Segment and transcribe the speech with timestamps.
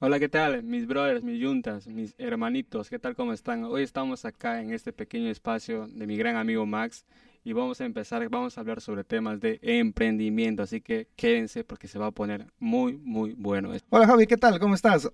[0.00, 0.62] Hola, ¿qué tal?
[0.62, 3.16] Mis brothers, mis yuntas, mis hermanitos, ¿qué tal?
[3.16, 3.64] ¿Cómo están?
[3.64, 7.04] Hoy estamos acá en este pequeño espacio de mi gran amigo Max
[7.42, 11.88] y vamos a empezar, vamos a hablar sobre temas de emprendimiento, así que quédense porque
[11.88, 13.72] se va a poner muy, muy bueno.
[13.90, 14.60] Hola Javi, ¿qué tal?
[14.60, 15.10] ¿Cómo estás?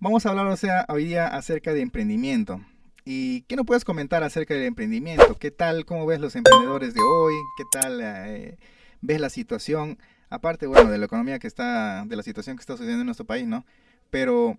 [0.00, 2.60] Vamos a hablar o sea, hoy día acerca de emprendimiento.
[3.04, 5.36] ¿Y qué nos puedes comentar acerca del emprendimiento?
[5.38, 5.84] ¿Qué tal?
[5.84, 7.34] ¿Cómo ves los emprendedores de hoy?
[7.56, 8.58] ¿Qué tal eh,
[9.00, 9.96] ves la situación?
[10.28, 13.24] Aparte, bueno, de la economía que está, de la situación que está sucediendo en nuestro
[13.24, 13.64] país, ¿no?
[14.10, 14.58] Pero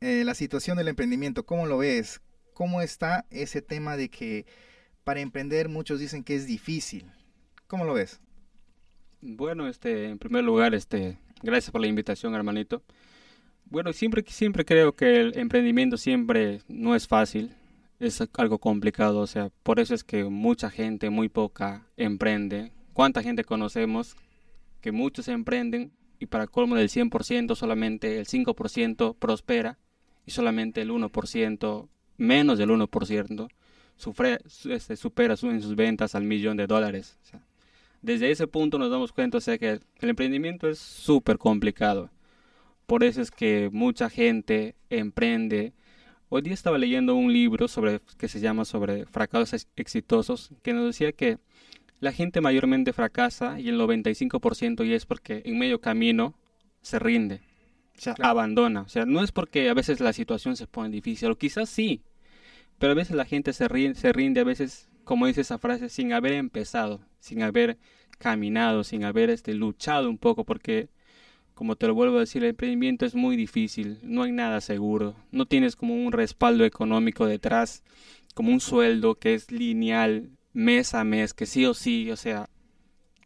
[0.00, 2.20] eh, la situación del emprendimiento, ¿cómo lo ves?
[2.54, 4.46] ¿Cómo está ese tema de que
[5.04, 7.10] para emprender muchos dicen que es difícil?
[7.66, 8.20] ¿Cómo lo ves?
[9.20, 12.82] Bueno, este, en primer lugar, este, gracias por la invitación, hermanito.
[13.66, 17.54] Bueno, siempre, siempre creo que el emprendimiento siempre no es fácil,
[18.00, 22.72] es algo complicado, o sea, por eso es que mucha gente, muy poca, emprende.
[22.94, 24.16] ¿Cuánta gente conocemos
[24.80, 29.78] que muchos emprenden y para colmo del 100% solamente el 5% prospera
[30.26, 31.88] y solamente el 1%,
[32.18, 33.48] menos del 1%,
[33.96, 37.18] sufre, este, supera en sus ventas al millón de dólares.
[38.02, 42.10] desde ese punto nos damos cuenta o que el emprendimiento es súper complicado.
[42.86, 45.72] Por eso es que mucha gente emprende.
[46.28, 50.86] Hoy día estaba leyendo un libro sobre que se llama sobre fracasos exitosos que nos
[50.86, 51.38] decía que
[52.00, 56.34] la gente mayormente fracasa y el 95% y es porque en medio camino
[56.80, 57.42] se rinde,
[57.96, 58.82] o sea, abandona.
[58.82, 62.02] O sea, no es porque a veces la situación se pone difícil, o quizás sí,
[62.78, 65.90] pero a veces la gente se rinde, se rinde a veces, como dice esa frase,
[65.90, 67.78] sin haber empezado, sin haber
[68.18, 70.88] caminado, sin haber este, luchado un poco, porque,
[71.54, 75.16] como te lo vuelvo a decir, el emprendimiento es muy difícil, no hay nada seguro,
[75.30, 77.82] no tienes como un respaldo económico detrás,
[78.34, 82.48] como un sueldo que es lineal, mes a mes, que sí o sí, o sea,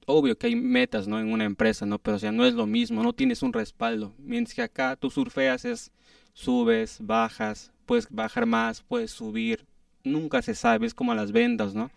[0.06, 1.19] obvio que hay metas, ¿no?
[1.19, 1.98] En una empresa, ¿no?
[1.98, 4.14] Pero o sea, no es lo mismo, no tienes un respaldo.
[4.19, 5.92] Mientras que acá tú surfeas es
[6.33, 9.66] subes, bajas, puedes bajar más, puedes subir,
[10.03, 11.91] nunca se sabe, es como las ventas, ¿no?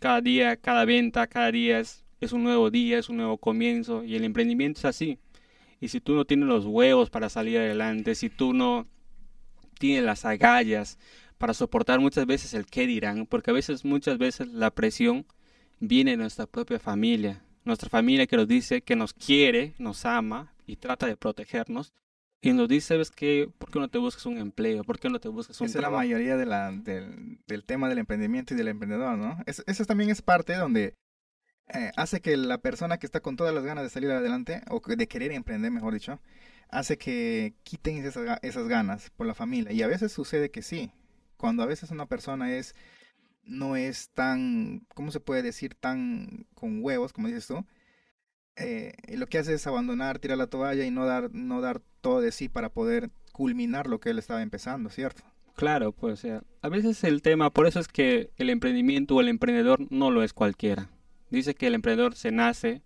[0.00, 4.04] Cada día, cada venta, cada día es, es un nuevo día, es un nuevo comienzo
[4.04, 5.18] y el emprendimiento es así.
[5.80, 8.86] Y si tú no tienes los huevos para salir adelante, si tú no
[9.78, 10.98] tienes las agallas
[11.38, 15.26] para soportar muchas veces el qué dirán, porque a veces, muchas veces la presión
[15.80, 20.54] viene de nuestra propia familia, nuestra familia que nos dice que nos quiere, nos ama
[20.66, 21.92] y trata de protegernos.
[22.42, 23.50] Y nos dice, ¿sabes qué?
[23.58, 24.84] ¿Por qué no te buscas un empleo?
[24.84, 27.88] ¿Por qué no te buscas un Esa es la mayoría de la, del, del, tema
[27.88, 29.38] del emprendimiento y del emprendedor, ¿no?
[29.46, 30.94] Eso también es parte donde
[31.68, 34.80] eh, hace que la persona que está con todas las ganas de salir adelante, o
[34.80, 36.20] de querer emprender, mejor dicho,
[36.68, 39.72] hace que quiten esas, esas ganas por la familia.
[39.72, 40.92] Y a veces sucede que sí,
[41.36, 42.74] cuando a veces una persona es
[43.44, 45.74] no es tan, ¿cómo se puede decir?
[45.74, 47.64] Tan con huevos, como dices tú.
[48.56, 52.20] Eh, lo que hace es abandonar, tirar la toalla y no dar, no dar todo
[52.20, 55.22] de sí para poder culminar lo que él estaba empezando, ¿cierto?
[55.54, 59.86] Claro, pues a veces el tema, por eso es que el emprendimiento o el emprendedor
[59.90, 60.90] no lo es cualquiera.
[61.30, 62.82] Dice que el emprendedor se nace,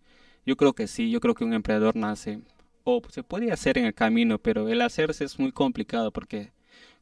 [0.47, 2.41] yo creo que sí, yo creo que un emprendedor nace,
[2.85, 6.53] o se puede hacer en el camino, pero el hacerse es muy complicado porque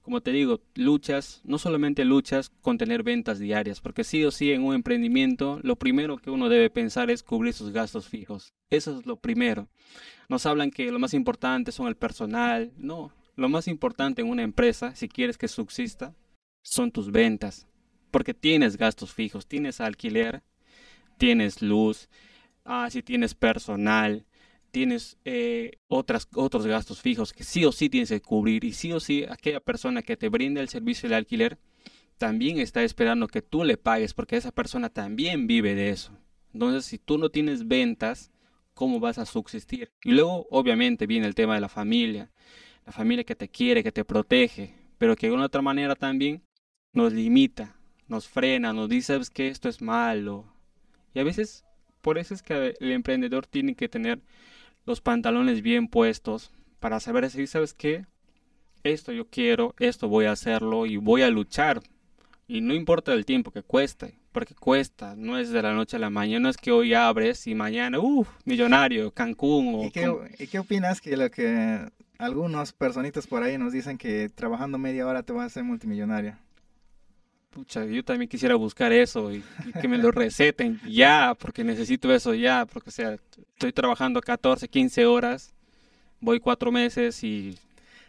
[0.09, 4.53] como te digo, luchas, no solamente luchas con tener ventas diarias, porque sí o sí
[4.53, 8.55] en un emprendimiento lo primero que uno debe pensar es cubrir sus gastos fijos.
[8.71, 9.69] Eso es lo primero.
[10.31, 12.73] Nos hablan que lo más importante son el personal.
[12.79, 16.15] No, lo más importante en una empresa, si quieres que subsista,
[16.63, 17.67] son tus ventas,
[18.11, 20.43] porque tienes gastos fijos, tienes alquiler,
[21.19, 22.09] tienes luz,
[22.65, 24.25] ah, si tienes personal,
[24.71, 28.93] tienes eh, otras, otros gastos fijos que sí o sí tienes que cubrir y sí
[28.93, 31.59] o sí aquella persona que te brinda el servicio de alquiler
[32.19, 36.13] también está esperando que tú le pagues porque esa persona también vive de eso.
[36.53, 38.33] Entonces, si tú no tienes ventas,
[38.75, 39.93] ¿cómo vas a subsistir?
[40.03, 42.31] Y luego, obviamente, viene el tema de la familia.
[42.85, 46.43] La familia que te quiere, que te protege, pero que de una otra manera también
[46.93, 47.77] nos limita,
[48.09, 50.53] nos frena, nos dice que esto es malo.
[51.15, 51.65] Y a veces,
[52.01, 54.21] por eso es que el emprendedor tiene que tener
[54.89, 56.51] los pantalones bien puestos
[56.81, 58.07] para saber si sabes qué,
[58.83, 61.83] esto yo quiero, esto voy a hacerlo y voy a luchar.
[62.47, 66.01] Y no importa el tiempo que cueste, porque cuesta, no es de la noche a
[66.01, 69.85] la mañana, no es que hoy abres y mañana, uff, millonario, Cancún o...
[69.85, 71.87] ¿Y qué, ¿Y qué opinas que lo que
[72.17, 76.35] algunos personitas por ahí nos dicen que trabajando media hora te vas a hacer multimillonario?
[77.59, 79.43] Pucha, yo también quisiera buscar eso y,
[79.81, 83.17] que me lo receten ya, porque necesito eso ya, porque o sea,
[83.55, 85.53] estoy trabajando 14, 15 horas,
[86.21, 87.59] voy cuatro meses y,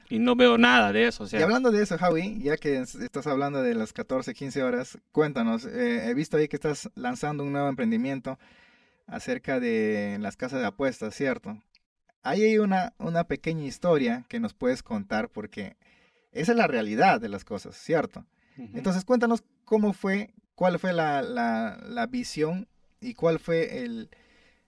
[0.09, 1.25] y no veo nada de eso.
[1.31, 5.65] Y hablando de eso, Javi, ya que estás hablando de las 14, 15 horas, cuéntanos,
[5.65, 8.37] eh, he visto ahí que estás lanzando un nuevo emprendimiento
[9.07, 11.57] acerca de las casas de apuestas, ¿cierto?
[12.21, 15.77] ahí hay una, una pequeña historia que nos puedes contar porque
[16.31, 18.25] esa es la realidad de las cosas, ¿cierto?
[18.57, 22.67] Entonces cuéntanos cómo fue, cuál fue la, la, la, visión
[22.99, 24.09] y cuál fue el,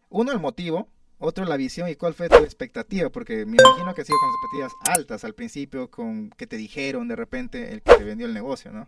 [0.10, 0.88] uno, el motivo,
[1.20, 4.30] otro, la visión y cuál fue tu expectativa, porque me imagino que ha sido con
[4.30, 8.34] expectativas altas al principio, con que te dijeron de repente el que te vendió el
[8.34, 8.88] negocio, ¿no?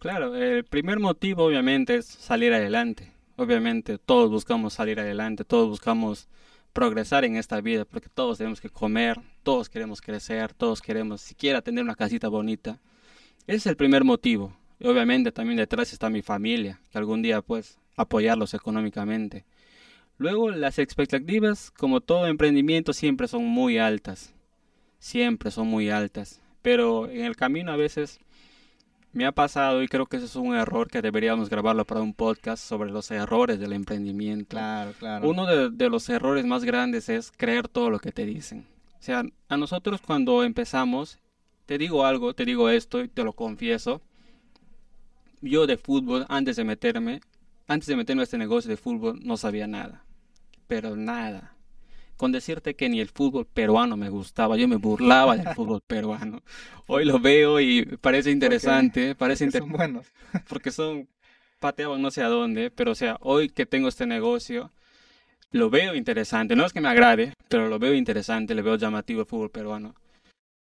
[0.00, 3.12] Claro, el primer motivo obviamente es salir adelante.
[3.36, 6.28] Obviamente todos buscamos salir adelante, todos buscamos
[6.72, 11.62] progresar en esta vida, porque todos tenemos que comer, todos queremos crecer, todos queremos siquiera
[11.62, 12.78] tener una casita bonita.
[13.46, 14.56] Ese es el primer motivo.
[14.78, 19.44] Y obviamente también detrás está mi familia, que algún día pues apoyarlos económicamente.
[20.18, 24.34] Luego las expectativas, como todo emprendimiento, siempre son muy altas.
[24.98, 26.40] Siempre son muy altas.
[26.62, 28.20] Pero en el camino a veces
[29.12, 32.14] me ha pasado y creo que ese es un error que deberíamos grabarlo para un
[32.14, 34.56] podcast sobre los errores del emprendimiento.
[34.56, 35.28] Claro, claro.
[35.28, 38.66] Uno de, los errores más grandes es creer todo lo que te dicen.
[38.98, 41.18] O sea, a nosotros cuando empezamos,
[41.70, 44.02] te digo algo, te digo esto y te lo confieso.
[45.40, 47.20] Yo de fútbol, antes de meterme,
[47.68, 50.04] antes de meterme a este negocio de fútbol, no sabía nada.
[50.66, 51.54] Pero nada
[52.16, 56.42] con decirte que ni el fútbol peruano me gustaba, yo me burlaba del fútbol peruano.
[56.88, 59.70] Hoy lo veo y parece interesante, parece interesante.
[59.70, 60.06] Son buenos.
[60.48, 61.08] porque son
[61.60, 64.72] pateaban no sé a dónde, pero o sea, hoy que tengo este negocio,
[65.52, 66.56] lo veo interesante.
[66.56, 69.94] No es que me agrade, pero lo veo interesante, le veo llamativo el fútbol peruano.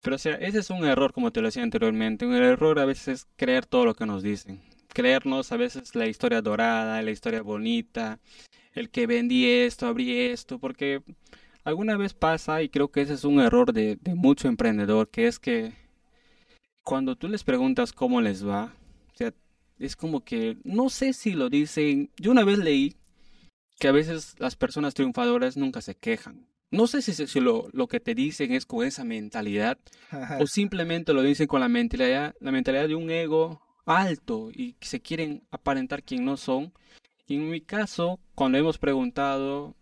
[0.03, 2.27] Pero o sea, ese es un error, como te lo decía anteriormente.
[2.27, 4.63] Un error a veces es creer todo lo que nos dicen.
[4.89, 8.19] Creernos a veces la historia dorada, la historia bonita,
[8.73, 11.03] el que vendí esto, abrí esto, porque
[11.65, 15.27] alguna vez pasa, y creo que ese es un error de, de mucho emprendedor, que
[15.27, 15.73] es que
[16.83, 18.75] cuando tú les preguntas cómo les va,
[19.13, 19.33] o sea,
[19.79, 22.11] es como que no sé si lo dicen.
[22.17, 22.97] Yo una vez leí
[23.79, 26.47] que a veces las personas triunfadoras nunca se quejan.
[26.71, 29.79] No sé si, si lo, lo, que te dicen es con esa mentalidad
[30.39, 35.01] o simplemente lo dicen con la mentalidad, la mentalidad de un ego alto y se
[35.01, 36.73] quieren aparentar quien no son.
[37.27, 39.77] Y en mi caso, cuando hemos preguntado,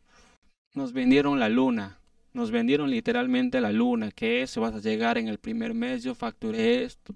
[0.75, 2.01] nos vendieron la luna.
[2.33, 6.15] Nos vendieron literalmente la luna, que eso vas a llegar en el primer mes, yo
[6.15, 7.15] facturé esto.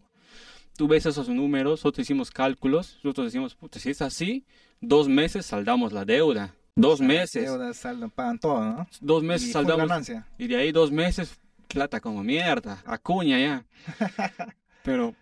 [0.76, 4.46] Tú ves esos números, nosotros hicimos cálculos, nosotros decimos, puta, si es así,
[4.80, 6.54] dos meses saldamos la deuda.
[6.74, 7.50] Dos meses.
[7.74, 8.86] Saldan, pagan todo, ¿no?
[9.00, 9.88] Dos meses y saldamos.
[9.88, 10.26] Ganancia.
[10.38, 11.38] Y de ahí dos meses,
[11.68, 13.66] plata como mierda, acuña ya.
[14.82, 15.14] Pero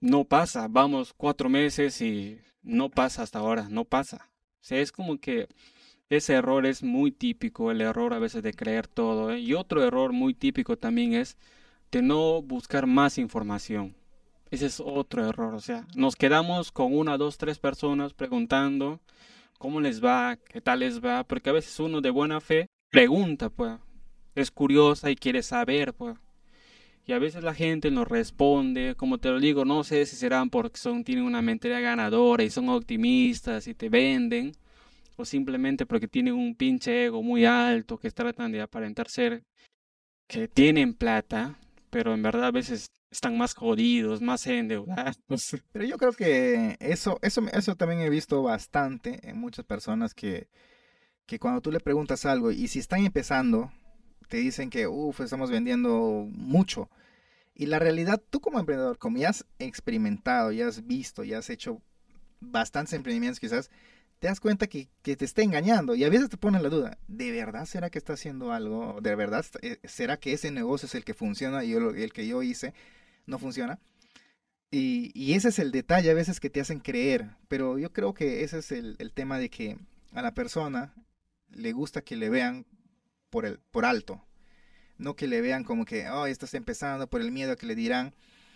[0.00, 4.28] no pasa, vamos cuatro meses y no pasa hasta ahora, no pasa.
[4.60, 5.48] O sea, es como que
[6.10, 9.32] ese error es muy típico, el error a veces de creer todo.
[9.32, 9.40] ¿eh?
[9.40, 11.36] Y otro error muy típico también es
[11.90, 13.94] de no buscar más información.
[14.50, 15.54] Ese es otro error.
[15.54, 19.00] O sea, nos quedamos con una, dos, tres personas preguntando
[19.60, 23.50] cómo les va, qué tal les va, porque a veces uno de buena fe pregunta,
[23.50, 23.78] pues,
[24.34, 26.16] es curiosa y quiere saber, pues.
[27.06, 30.48] Y a veces la gente nos responde, como te lo digo, no sé si serán
[30.48, 34.52] porque son, tienen una mentalidad ganadora y son optimistas y te venden,
[35.16, 39.42] o simplemente porque tienen un pinche ego muy alto que tratan de aparentar ser
[40.26, 41.58] que tienen plata,
[41.90, 45.18] pero en verdad a veces están más jodidos, más endeudados.
[45.72, 50.48] Pero yo creo que eso, eso, eso también he visto bastante en muchas personas que,
[51.26, 53.72] que cuando tú le preguntas algo y si están empezando,
[54.28, 56.88] te dicen que, uff, estamos vendiendo mucho.
[57.54, 61.50] Y la realidad, tú como emprendedor, como ya has experimentado, ya has visto, ya has
[61.50, 61.82] hecho
[62.38, 63.70] bastantes emprendimientos quizás,
[64.18, 67.32] te das cuenta que, te está engañando y a veces te ponen la duda, ¿de
[67.32, 68.98] verdad será que está haciendo algo?
[69.02, 72.42] ¿De verdad eh, será que ese negocio es el que funciona y el que yo
[72.42, 72.72] hice
[73.30, 73.78] no funciona?
[74.70, 78.44] Y, ese es el detalle a veces que te hacen creer, pero yo creo que
[78.44, 79.78] ese es el, el tema de que
[80.12, 80.94] a la persona
[81.48, 82.66] le gusta que le vean
[83.30, 84.22] por, el, por alto,
[84.98, 88.14] no que le vean como que, oh, estás empezando por el miedo que le dirán,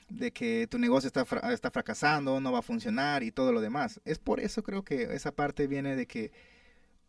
[0.09, 4.01] de que tu negocio está, está fracasando, no va a funcionar y todo lo demás.
[4.05, 6.31] Es por eso creo que esa parte viene de que,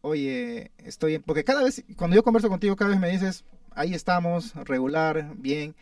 [0.01, 4.55] oye, estoy, porque cada vez, cuando yo converso contigo, cada vez me dices, ahí estamos,
[4.55, 5.75] regular, bien.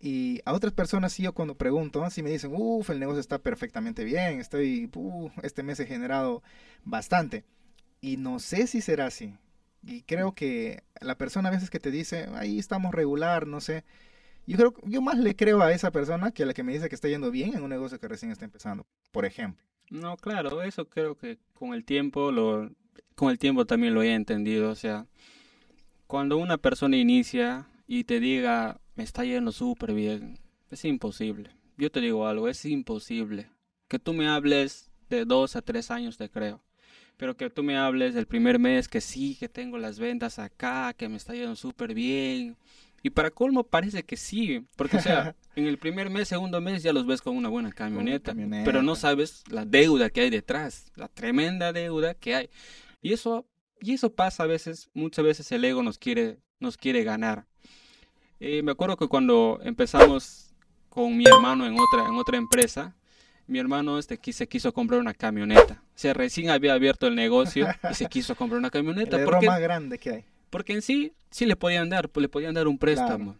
[0.00, 3.38] Y a otras personas sí yo cuando pregunto, si me dicen, uff, el negocio está
[3.38, 4.90] perfectamente bien, estoy,
[5.42, 6.42] este mes he generado
[6.84, 7.44] bastante.
[8.00, 9.34] Y no sé si será así.
[9.82, 13.84] Y creo que la persona a veces que te dice, ahí estamos regular, no sé,
[14.48, 16.88] yo creo yo más le creo a esa persona que a la que me dice
[16.88, 19.62] que está yendo bien en un negocio que recién está empezando, por ejemplo.
[19.90, 22.70] No, claro, eso creo que con el tiempo lo
[23.14, 25.06] con el tiempo también lo he entendido, o sea,
[26.06, 30.38] cuando una persona inicia y te diga, "Me está yendo súper bien",
[30.70, 31.50] es imposible.
[31.76, 33.48] Yo te digo algo, es imposible.
[33.88, 36.62] Que tú me hables de dos a tres años te creo.
[37.16, 40.94] pero que tú me hables del primer mes que sí, que tengo las ventas acá,
[40.96, 42.56] que me está yendo súper bien.
[43.02, 46.84] Y para colmo parece que sí, porque o sea, en el primer mes, segundo mes
[46.84, 48.64] ya los ves con una buena camioneta, camioneta.
[48.64, 52.50] pero no sabes la deuda que hay detrás, la tremenda deuda que hay.
[53.02, 53.46] Y eso
[53.80, 57.46] y eso pasa a veces, muchas veces el ego nos quiere nos quiere ganar.
[58.40, 60.54] Eh, me acuerdo que cuando empezamos
[60.88, 62.94] con mi hermano en otra en otra empresa,
[63.46, 65.82] mi hermano este se quiso comprar una camioneta.
[65.94, 69.18] O sea, recién había abierto el negocio y se quiso comprar una camioneta.
[69.18, 70.24] El porque, más grande que hay.
[70.50, 73.36] porque en sí, sí le podían dar, pues le podían dar un préstamo.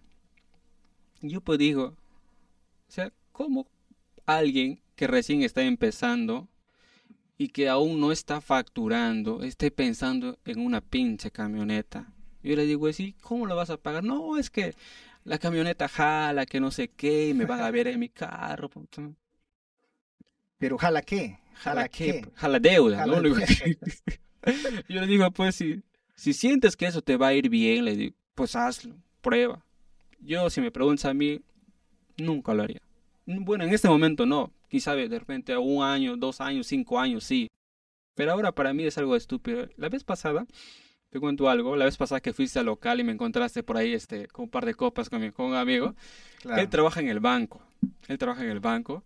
[1.20, 1.94] Y Yo pues digo,
[2.88, 3.66] o sea, ¿cómo
[4.26, 6.48] alguien que recién está empezando
[7.36, 12.12] y que aún no está facturando, esté pensando en una pinche camioneta?
[12.48, 14.02] Yo le digo, sí, ¿cómo lo vas a pagar?
[14.02, 14.74] No, es que
[15.22, 18.70] la camioneta jala, que no sé qué, y me van a ver en mi carro.
[20.56, 21.38] Pero jala qué?
[21.52, 23.34] Jala qué, jala deuda, Jala ¿no?
[23.34, 23.76] Qué.
[24.88, 25.82] Yo le digo, pues si,
[26.14, 29.62] si sientes que eso te va a ir bien, le digo, pues hazlo, prueba.
[30.18, 31.42] Yo, si me preguntas a mí,
[32.16, 32.80] nunca lo haría.
[33.26, 34.54] Bueno, en este momento no.
[34.68, 37.48] Quizá de repente a un año, dos años, cinco años, sí.
[38.14, 39.68] Pero ahora para mí es algo estúpido.
[39.76, 40.46] La vez pasada,
[41.10, 43.94] te cuento algo, la vez pasada que fuiste al local y me encontraste por ahí
[43.94, 45.94] este, con un par de copas con, mi, con un amigo,
[46.40, 46.60] Claro.
[46.60, 47.62] él trabaja en el banco.
[48.08, 49.02] Él trabaja en el banco.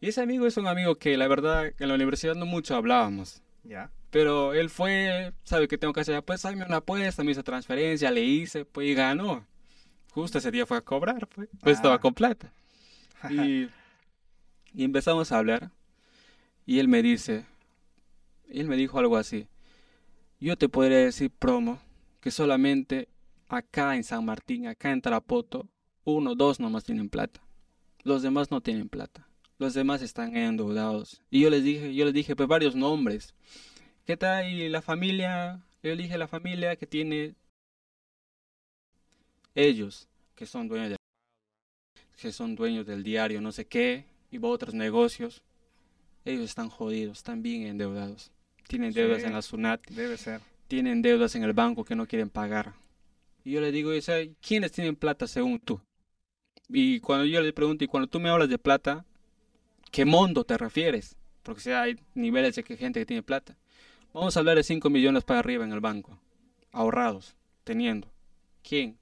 [0.00, 3.42] Y ese amigo es un amigo que la verdad en la universidad no mucho hablábamos.
[3.64, 3.90] Ya.
[4.10, 8.10] Pero él fue, sabe que tengo que hacer, pues hazme una apuesta, me hizo transferencia,
[8.10, 9.46] le hice, pues y ganó.
[10.12, 11.78] Justo ese día fue a cobrar, pues, pues Ah.
[11.78, 12.52] estaba con plata.
[13.30, 13.68] Y,
[14.74, 15.70] y empezamos a hablar.
[16.66, 17.44] Y él me dice,
[18.48, 19.46] y él me dijo algo así.
[20.40, 21.80] Yo te podría decir, promo,
[22.20, 23.08] que solamente
[23.48, 25.68] acá en San Martín, acá en Tarapoto,
[26.04, 27.40] uno, dos nomás tienen plata.
[28.04, 29.28] Los demás no tienen plata.
[29.58, 31.22] Los demás están endeudados.
[31.30, 33.34] Y yo les dije, yo les dije, pues varios nombres.
[34.06, 34.48] ¿Qué tal?
[34.48, 37.34] Y la familia, yo dije la familia que tiene
[39.56, 40.96] ellos, que son dueños de
[42.16, 45.42] que son dueños del diario, no sé qué, y otros negocios,
[46.24, 48.32] ellos están jodidos, están bien endeudados.
[48.68, 50.40] Tienen deudas en la SUNAT, Debe ser.
[50.68, 52.74] tienen deudas en el banco que no quieren pagar.
[53.44, 53.90] Y yo le digo,
[54.40, 55.80] ¿quiénes tienen plata según tú?
[56.68, 59.04] Y cuando yo le pregunto, y cuando tú me hablas de plata,
[59.90, 61.16] ¿qué mundo te refieres?
[61.42, 63.56] Porque sea, hay niveles de que gente que tiene plata.
[64.12, 66.18] Vamos a hablar de 5 millones para arriba en el banco,
[66.72, 67.34] ahorrados,
[67.64, 68.08] teniendo.
[68.62, 68.98] ¿Quién?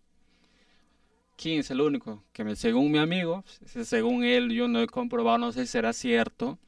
[1.36, 2.22] ¿Quién es el único?
[2.32, 5.72] Que me, según mi amigo, se- según él, yo no he comprobado, no sé si
[5.72, 6.58] será cierto,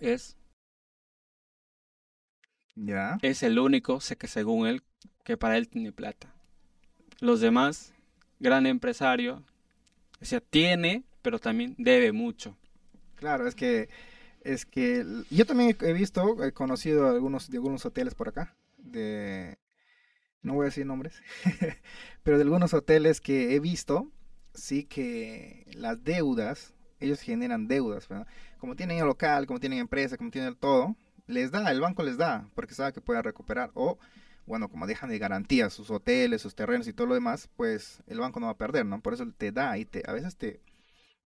[0.00, 0.36] es
[2.84, 3.18] Ya.
[3.22, 4.82] es el único, sé que según él,
[5.24, 6.32] que para él tiene plata.
[7.20, 7.92] Los demás,
[8.38, 9.42] gran empresario,
[10.20, 12.56] o sea, tiene, pero también debe mucho.
[13.16, 13.88] Claro, es que
[14.42, 19.58] es que yo también he visto, he conocido algunos de algunos hoteles por acá de
[20.42, 21.20] no voy a decir nombres,
[22.22, 24.10] pero de algunos hoteles que he visto,
[24.54, 28.26] sí que las deudas, ellos generan deudas, ¿verdad?
[28.58, 30.96] Como tienen el local, como tienen empresa, como tienen todo,
[31.28, 33.98] les da, el banco les da, porque sabe que pueden recuperar o
[34.46, 38.18] bueno, como dejan de garantía sus hoteles, sus terrenos y todo lo demás, pues el
[38.18, 39.00] banco no va a perder, ¿no?
[39.02, 40.60] Por eso te da y te a veces te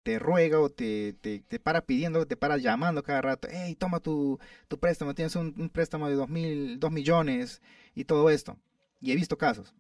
[0.04, 4.00] te ruega o te, te, te para pidiendo, te para llamando cada rato, hey, toma
[4.00, 7.62] tu, tu préstamo, tienes un, un préstamo de dos mil, dos millones
[7.96, 8.56] y todo esto.
[9.02, 9.74] Y he visto casos.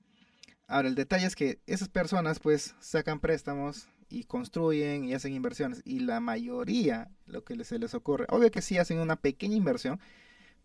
[0.67, 5.81] Ahora, el detalle es que esas personas pues sacan préstamos y construyen y hacen inversiones
[5.85, 10.00] y la mayoría lo que se les ocurre, obvio que sí hacen una pequeña inversión,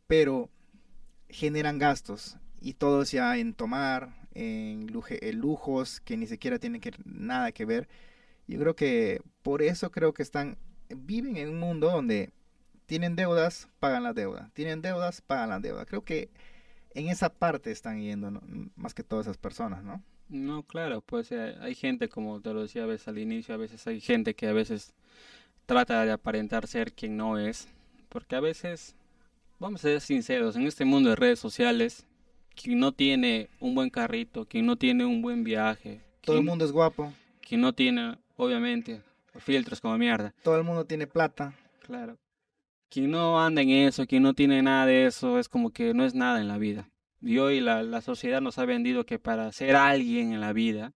[0.06, 0.50] pero
[1.28, 4.86] generan gastos y todo ya en tomar, en,
[5.32, 7.88] lujos que ni siquiera tienen que, nada que ver.
[8.46, 12.32] Yo creo que por eso creo que están, viven en un mundo donde
[12.86, 15.86] tienen deudas, pagan la deuda, tienen deudas, pagan la deuda.
[15.86, 16.30] Creo que
[16.94, 18.42] en esa parte están yendo ¿no?
[18.76, 20.02] más que todas esas personas, ¿no?
[20.30, 23.58] No, claro, pues eh, hay gente, como te lo decía a veces al inicio, a
[23.58, 24.94] veces hay gente que a veces
[25.66, 27.66] trata de aparentar ser quien no es,
[28.08, 28.94] porque a veces,
[29.58, 32.06] vamos a ser sinceros, en este mundo de redes sociales,
[32.54, 36.64] quien no tiene un buen carrito, quien no tiene un buen viaje, Todo el mundo
[36.64, 39.02] es guapo, quien no tiene, obviamente,
[39.36, 41.54] filtros como mierda, todo el mundo tiene plata.
[41.80, 42.16] claro,
[42.88, 46.04] quien no anda en eso, quien no tiene nada de eso, es como que no
[46.04, 46.88] es nada en la vida.
[47.22, 50.92] Y hoy la, la sociedad nos ha vendido que para ser alguien en la vida,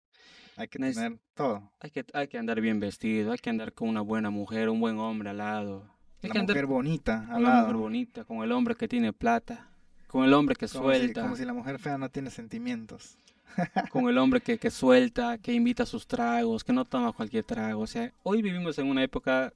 [0.57, 1.73] Hay que tener todo.
[1.81, 4.81] Hay que, hay que andar bien vestido, hay que andar con una buena mujer, un
[4.81, 5.89] buen hombre al lado.
[6.23, 7.61] Hay Una que andar mujer bonita al lado.
[7.63, 9.69] mujer bonita, con el hombre que tiene plata,
[10.07, 13.17] con el hombre que Como si, suelta, como si la mujer fea no tiene sentimientos.
[13.91, 17.83] con el hombre que, que suelta, que invita sus tragos, que no toma cualquier trago.
[17.83, 19.53] O sea, hoy vivimos en una época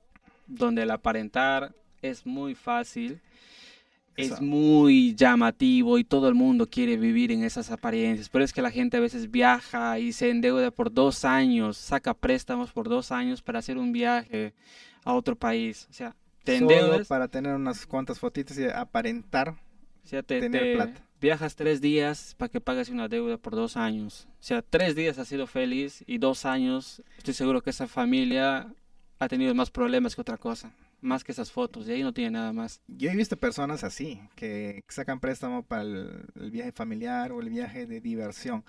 [0.46, 3.20] donde el aparentar es muy fácil.
[4.16, 8.28] Es muy llamativo y todo el mundo quiere vivir en esas apariencias.
[8.28, 12.14] Pero es que la gente a veces viaja y se endeuda por dos años, saca
[12.14, 14.54] préstamos por dos años para hacer un viaje
[15.04, 15.86] a otro país.
[15.90, 17.06] O sea, te endeudas.
[17.06, 21.02] para tener unas cuantas fotitos y aparentar o sea, tener plata.
[21.20, 24.28] Viajas tres días para que pagues una deuda por dos años.
[24.32, 28.72] O sea, tres días has sido feliz y dos años estoy seguro que esa familia
[29.18, 30.72] ha tenido más problemas que otra cosa
[31.06, 32.82] más que esas fotos, y ahí no tiene nada más.
[32.88, 37.86] Yo he visto personas así, que sacan préstamo para el, viaje familiar o el viaje
[37.86, 38.64] de diversión,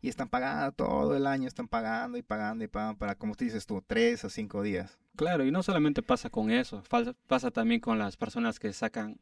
[0.00, 3.44] y están pagando todo el año, están pagando y pagando y pagando para, como tú
[3.44, 4.98] dices tú, tres o cinco días.
[5.16, 6.82] Claro, y no solamente pasa con eso,
[7.26, 9.18] pasa también con las personas que sacan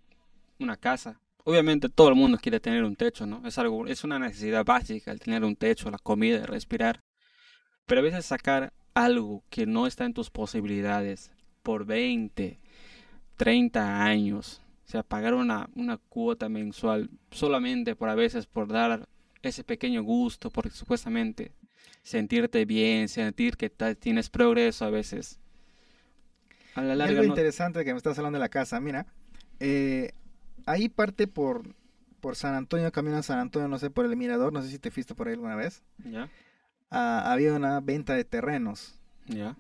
[0.60, 1.20] una casa.
[1.44, 3.44] Obviamente todo el mundo quiere tener un techo, ¿no?
[3.46, 7.00] Es algo, es una necesidad básica el tener un techo, la comida, respirar.
[7.86, 11.30] Pero a veces sacar algo que no está en tus posibilidades
[11.62, 12.58] por 20,
[13.36, 14.62] 30 años.
[14.86, 19.08] O sea, pagar una, una cuota mensual solamente por a veces por dar
[19.42, 21.52] ese pequeño gusto, porque supuestamente
[22.02, 25.38] sentirte bien, sentir que tienes progreso a veces.
[26.74, 29.06] A la larga, algo interesante que me estás hablando de la casa, mira,
[29.60, 30.12] eh,
[30.64, 31.74] ahí parte por,
[32.20, 34.78] por San Antonio, camino a San Antonio, no sé, por el Mirador, no sé si
[34.78, 35.82] te fuiste por ahí alguna vez.
[36.04, 36.30] Ya.
[36.90, 38.97] Ah, había una venta de terrenos.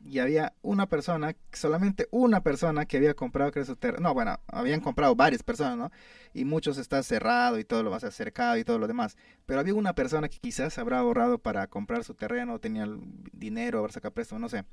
[0.04, 4.08] Y había una persona, solamente una persona que había comprado, terreno.
[4.08, 5.90] No, bueno, habían comprado varias personas, ¿no?
[6.32, 9.16] Y muchos está cerrado y todo lo más acercado y todo lo demás.
[9.46, 12.86] Pero había una persona que quizás habrá ahorrado para comprar su terreno, tenía
[13.32, 14.64] dinero, habrá sacado préstamo, no sé.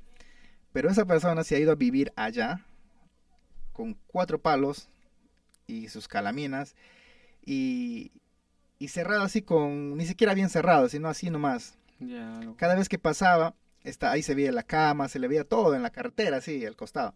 [0.72, 2.64] Pero esa persona se ha ido a vivir allá
[3.72, 4.88] con cuatro palos
[5.66, 6.74] y sus calaminas
[7.44, 8.12] y,
[8.78, 11.78] y cerrado así con, ni siquiera bien cerrado, sino así nomás.
[12.56, 13.54] Cada vez que pasaba,
[14.02, 17.14] ahí se veía la cama, se le veía todo en la carretera, así, al costado.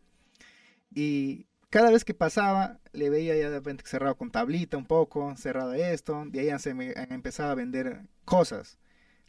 [0.94, 5.34] Y cada vez que pasaba, le veía ya de repente cerrado con tablita un poco,
[5.36, 8.78] cerrado esto, de ahí se me empezaba a vender cosas.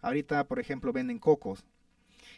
[0.01, 1.63] Ahorita, por ejemplo, venden cocos.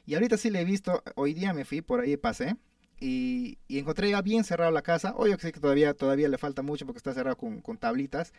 [0.05, 2.57] Y ahorita sí le he visto, hoy día me fui, por ahí pasé,
[3.00, 5.13] y, encontré ya bien cerrado la casa.
[5.17, 8.33] Hoy yo sé que todavía, todavía le falta mucho porque está cerrado con, con tablitas.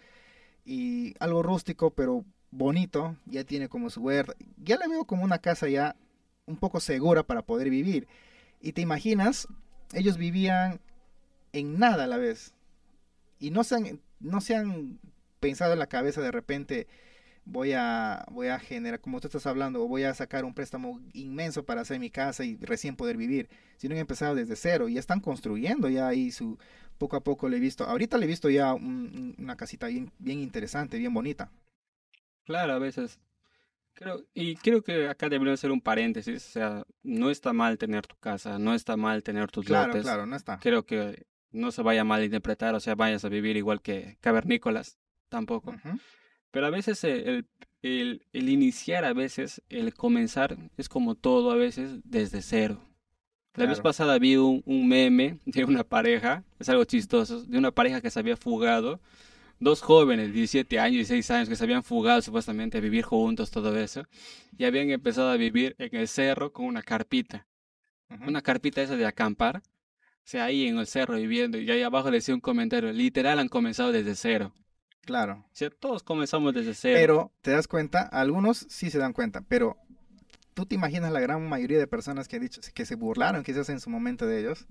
[0.64, 4.34] Y algo rústico, pero bonito, ya tiene como su huerta.
[4.56, 5.96] Ya le veo como una casa ya
[6.46, 8.06] un poco segura para poder vivir.
[8.60, 9.48] Y te imaginas,
[9.92, 10.80] ellos vivían
[11.52, 12.54] en nada a la vez.
[13.38, 14.98] Y no se han, no se han
[15.40, 16.86] pensado en la cabeza de repente,
[17.44, 21.64] voy a, voy a generar, como tú estás hablando, voy a sacar un préstamo inmenso
[21.64, 25.20] para hacer mi casa y recién poder vivir, sino han empezado desde cero y están
[25.20, 26.58] construyendo ya ahí su,
[26.96, 30.40] poco a poco le he visto, ahorita le he visto ya una casita bien, bien
[30.40, 31.50] interesante, bien bonita.
[32.44, 33.18] Claro, a veces
[33.94, 38.06] Creo, y creo que acá debería ser un paréntesis, o sea, no está mal tener
[38.06, 40.02] tu casa, no está mal tener tus claro, lotes.
[40.02, 40.58] Claro, no está.
[40.58, 44.98] Creo que no se vaya mal interpretar, o sea, vayas a vivir igual que cavernícolas,
[45.28, 45.74] tampoco.
[46.50, 47.46] Pero a veces el,
[47.82, 52.80] el, el, iniciar, a veces, el comenzar, es como todo, a veces, desde cero.
[53.54, 57.70] La vez pasada vi un, un meme de una pareja, es algo chistoso, de una
[57.70, 59.00] pareja que se había fugado
[59.60, 63.50] dos jóvenes, 17 años, y 16 años, que se habían fugado supuestamente a vivir juntos,
[63.50, 64.04] todo eso,
[64.56, 67.46] y habían empezado a vivir en el cerro con una carpita.
[68.26, 69.56] Una carpita esa de acampar.
[69.56, 73.38] O sea, ahí en el cerro viviendo, y ahí abajo le decía un comentario, literal
[73.38, 74.52] han comenzado desde cero.
[75.04, 75.44] Claro.
[75.46, 76.98] O sea, todos comenzamos desde cero.
[76.98, 78.02] Pero, ¿te das cuenta?
[78.02, 79.76] Algunos sí se dan cuenta, pero
[80.54, 83.68] ¿tú te imaginas la gran mayoría de personas que han dicho que se burlaron quizás
[83.68, 84.66] en su momento de ellos?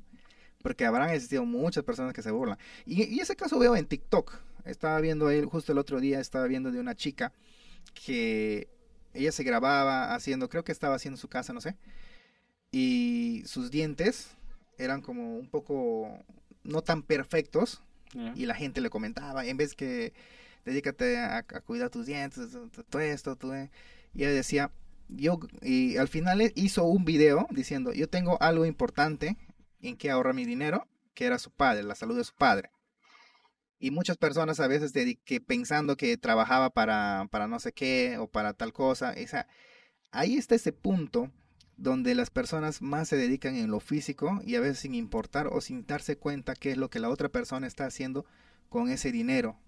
[0.63, 2.58] Porque habrán existido muchas personas que se burlan.
[2.86, 4.39] Y, y ese caso veo en TikTok.
[4.65, 7.34] Estaba viendo él, justo el otro día, estaba viendo de una chica
[8.06, 8.67] que
[9.13, 11.76] ella se grababa haciendo, creo que estaba haciendo su casa, no sé.
[12.71, 14.36] Y sus dientes
[14.78, 16.23] eran como un poco
[16.63, 17.84] no tan perfectos.
[18.36, 20.13] Y la gente le comentaba, en vez que
[20.65, 22.49] dedícate a, cuidar tus dientes,
[22.89, 23.56] todo esto, todo.
[23.56, 23.71] Eh".
[24.13, 24.71] Y ella decía,
[25.10, 29.36] yo, y al final hizo un video diciendo, yo tengo algo importante
[29.82, 32.69] en que ahorrar mi dinero, que era su padre, la salud de su padre.
[33.84, 34.93] Y muchas personas a veces
[35.26, 39.12] que pensando que trabajaba para, para no sé qué o para tal cosa.
[39.12, 39.46] Esa,
[40.10, 41.30] ahí está ese punto
[41.76, 45.60] donde las personas más se dedican en lo físico y a veces sin importar o
[45.60, 48.26] sin darse cuenta qué es lo que la otra persona está haciendo
[48.69, 49.60] con ese dinero.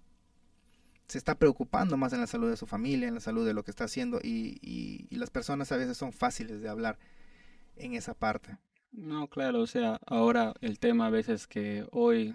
[1.08, 3.64] Se está preocupando más en la salud de su familia, en la salud de lo
[3.64, 6.98] que está haciendo y, y, y las personas a veces son fáciles de hablar
[7.76, 8.56] en esa parte.
[8.92, 12.34] No, claro, o sea, ahora el tema a veces que hoy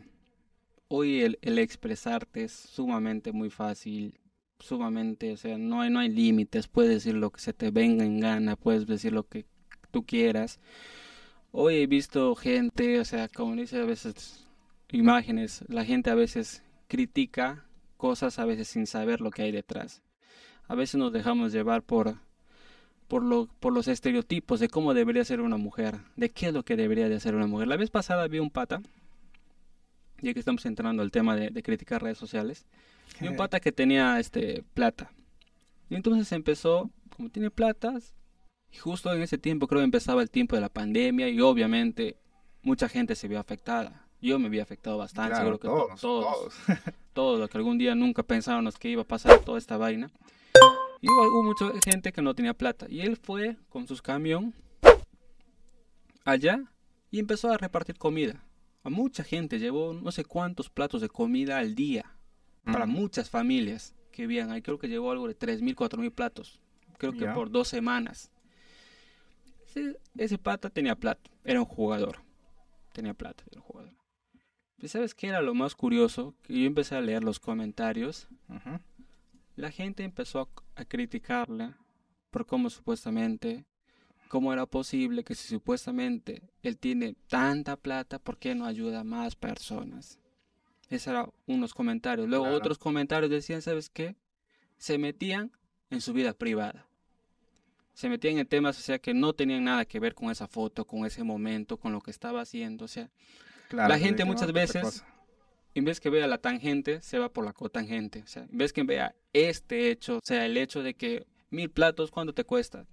[0.93, 4.19] hoy el, el, expresarte es sumamente muy fácil,
[4.59, 8.03] sumamente, o sea, no hay, no hay límites, puedes decir lo que se te venga
[8.03, 9.45] en gana, puedes decir lo que
[9.91, 10.59] tú quieras.
[11.51, 14.45] Hoy he visto gente, o sea, como dice a veces
[14.91, 20.01] imágenes, la gente a veces critica cosas a veces sin saber lo que hay detrás.
[20.67, 22.15] A veces nos dejamos llevar por,
[23.07, 26.63] por, lo, por los estereotipos de cómo debería ser una mujer, de qué es lo
[26.63, 27.69] que debería de ser una mujer.
[27.69, 28.81] La vez pasada vi un pata,
[30.21, 32.65] ya que estamos entrando al tema de, de criticar redes sociales,
[33.19, 35.11] vi un pata que tenía este plata.
[35.89, 37.93] Y entonces empezó, como tiene plata,
[38.71, 42.17] y justo en ese tiempo creo que empezaba el tiempo de la pandemia y obviamente
[42.61, 44.07] mucha gente se vio afectada.
[44.21, 46.25] Yo me vi afectado bastante, Claro, seguro que todos, todos,
[46.65, 46.79] todos.
[47.13, 50.11] todos los que algún día nunca pensábamos que iba a pasar toda esta vaina.
[51.01, 52.85] Y hubo, hubo mucha gente que no tenía plata.
[52.87, 54.53] Y él fue con sus camión
[56.23, 56.63] allá
[57.09, 58.43] y empezó a repartir comida.
[58.83, 62.17] A mucha gente llevó no sé cuántos platos de comida al día
[62.63, 64.61] para muchas familias que vivían ahí.
[64.61, 66.59] Creo que llevó algo de 3.000, 4.000 platos.
[66.97, 68.31] Creo que por dos semanas.
[69.67, 71.29] Ese, ese pata tenía plata.
[71.43, 72.19] Era un jugador.
[72.93, 73.93] Tenía plata, era un jugador.
[74.77, 76.35] ¿Y sabes qué era lo más curioso?
[76.41, 78.27] Que yo empecé a leer los comentarios.
[79.55, 81.73] La gente empezó a, a criticarle
[82.31, 83.65] por cómo supuestamente,
[84.31, 89.03] cómo era posible que si supuestamente él tiene tanta plata, ¿por qué no ayuda a
[89.03, 90.19] más personas?
[90.89, 92.29] Esos eran unos comentarios.
[92.29, 92.57] Luego Claro.
[92.57, 94.15] otros comentarios decían, ¿sabes qué?
[94.77, 95.51] Se metían
[95.89, 96.87] en su vida privada.
[97.93, 100.87] Se metían en temas, o sea, que no tenían nada que ver con esa foto,
[100.87, 102.85] con ese momento, con lo que estaba haciendo.
[102.85, 103.09] O sea,
[103.67, 105.03] Claro, La gente muchas veces
[105.75, 108.21] en vez que vea la tangente, se va por la cotangente.
[108.23, 111.69] O sea, en vez que vea este hecho, o sea, el hecho de que mil
[111.69, 112.87] platos, ¿cuánto te cuesta?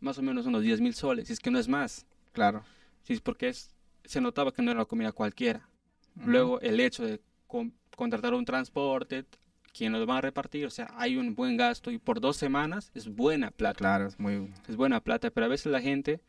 [0.00, 2.06] Más o menos unos 10 mil soles, si es que no es más.
[2.32, 2.62] Claro.
[3.02, 3.70] Si es porque es,
[4.04, 5.68] se notaba que no era comida cualquiera.
[6.16, 6.30] Ujú.
[6.30, 9.24] Luego, el hecho de con- contratar un transporte,
[9.72, 12.90] quien los va a repartir, o sea, hay un buen gasto y por dos semanas
[12.94, 13.78] es buena plata.
[13.78, 14.52] Claro, es muy...
[14.68, 16.20] Es buena plata, pero a veces la gente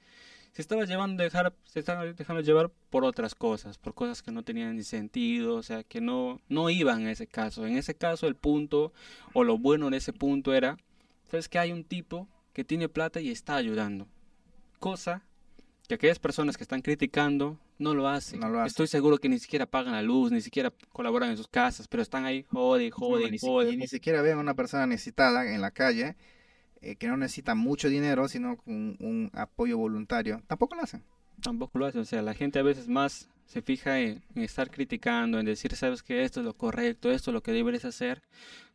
[0.51, 4.43] se estaba llevando dejar se estaba dejando llevar por otras cosas, por cosas que no
[4.43, 7.67] tenían ni sentido, o sea, que no no iban en ese caso.
[7.67, 8.91] En ese caso el punto
[9.33, 10.77] o lo bueno de ese punto era,
[11.29, 14.07] sabes que hay un tipo que tiene plata y está ayudando.
[14.79, 15.23] Cosa
[15.87, 18.39] que aquellas personas que están criticando no lo hacen.
[18.39, 18.67] No lo hacen.
[18.67, 22.03] Estoy seguro que ni siquiera pagan la luz, ni siquiera colaboran en sus casas, pero
[22.03, 23.71] están ahí, jode, jode, ni, si- jode.
[23.71, 26.15] y ni siquiera ven a una persona necesitada en la calle
[26.81, 30.41] eh, que no necesita mucho dinero, sino con un apoyo voluntario.
[30.47, 31.03] Tampoco lo hacen.
[31.41, 34.69] Tampoco lo hacen, o sea, la gente a veces más se fija en, en estar
[34.69, 38.21] criticando, en decir, sabes que esto es lo correcto, esto es lo que deberes hacer.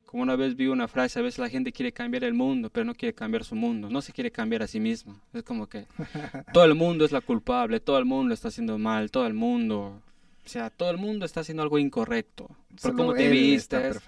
[0.07, 2.85] Como una vez vi una frase, a veces la gente quiere cambiar el mundo, pero
[2.85, 5.21] no quiere cambiar su mundo, no se quiere cambiar a sí misma.
[5.33, 5.87] Es como que
[6.53, 10.01] todo el mundo es la culpable, todo el mundo está haciendo mal, todo el mundo,
[10.45, 12.47] o sea, todo el mundo está haciendo algo incorrecto.
[12.47, 13.99] Por Solo cómo te vistes,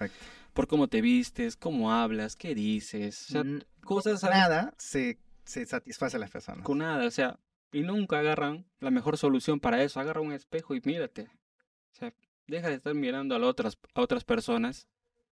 [0.53, 5.65] por cómo te vistes, cómo hablas, qué dices, o sea, Mm, cosas nada se, se
[5.65, 6.63] satisface a las personas.
[6.63, 7.39] con nada, o sea,
[7.71, 9.99] y nunca agarran la mejor solución para eso.
[9.99, 11.23] Agarra un espejo y mírate.
[11.23, 12.13] O sea,
[12.47, 14.87] deja de estar mirando a, otras, a otras personas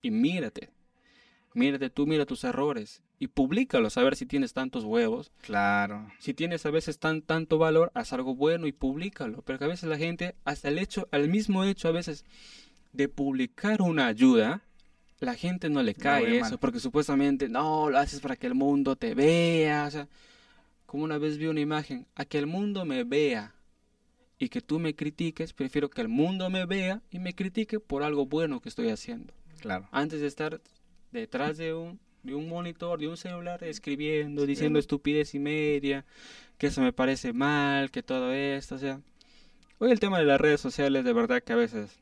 [0.03, 0.69] y mírate.
[1.55, 5.31] Mírate tú, mira tus errores y públicalos a ver si tienes tantos huevos.
[5.41, 6.11] Claro.
[6.19, 9.41] Si tienes a veces tan tanto valor, haz algo bueno y públicalo.
[9.43, 12.25] Pero que a veces la gente, hasta el hecho, al mismo hecho a veces
[12.91, 14.61] de publicar una ayuda,
[15.19, 18.97] la gente no le cae eso, porque supuestamente no, lo haces para que el mundo
[18.97, 19.85] te vea.
[19.87, 20.09] O sea,
[20.85, 23.55] como una vez vi una imagen, a que el mundo me vea
[24.37, 28.03] y que tú me critiques, prefiero que el mundo me vea y me critique por
[28.03, 29.87] algo bueno que estoy haciendo Claro.
[29.91, 30.61] antes de estar
[31.11, 36.05] detrás de un, de un monitor, de un celular, escribiendo, diciendo estupidez y media,
[36.57, 38.99] que eso me parece mal, que todo esto, o sea.
[39.79, 41.97] Hoy el tema de las redes sociales, de verdad que a veces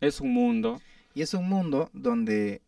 [0.00, 0.80] es un mundo.
[1.14, 2.62] Y es un mundo donde,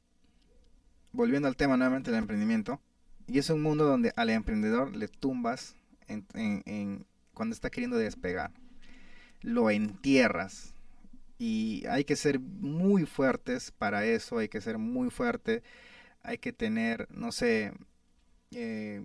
[1.12, 2.78] volviendo al tema nuevamente del emprendimiento,
[3.26, 5.74] y es un mundo donde al emprendedor le tumbas
[6.08, 8.50] en, en- en- cuando está queriendo despegar.
[9.40, 10.73] Lo entierras.
[11.38, 15.62] Y hay que ser muy fuertes para eso, hay que ser muy fuerte,
[16.22, 17.72] hay que tener, no sé,
[18.52, 19.02] eh,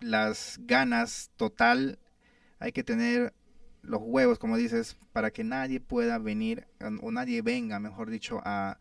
[0.00, 1.98] las ganas total,
[2.60, 3.34] hay que tener
[3.82, 6.66] los huevos, como dices, para que nadie pueda venir,
[7.02, 8.78] o nadie venga, mejor dicho, a,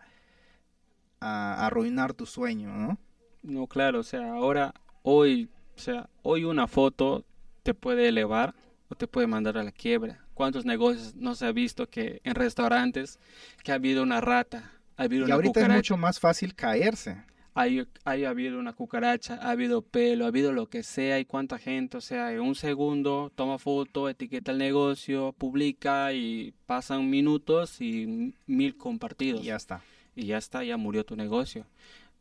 [1.20, 2.98] a arruinar tu sueño, ¿no?
[3.44, 4.74] No, claro, o sea, ahora,
[5.04, 7.26] hoy, o sea, hoy una foto
[7.64, 8.56] te puede elevar
[8.90, 10.27] o te puede mandar a la quiebra.
[10.38, 13.18] ¿Cuántos negocios no se ha visto que en restaurantes
[13.64, 17.24] que ha habido una rata, ha habido Y una ahorita es mucho más fácil caerse.
[17.56, 21.58] hay, hay habido una cucaracha, ha habido pelo, ha habido lo que sea y cuánta
[21.58, 27.82] gente, o sea, en un segundo toma foto, etiqueta el negocio, publica y pasan minutos
[27.82, 29.42] y mil compartidos.
[29.42, 29.82] Y ya está.
[30.16, 31.66] Y ya está, ya murió tu negocio.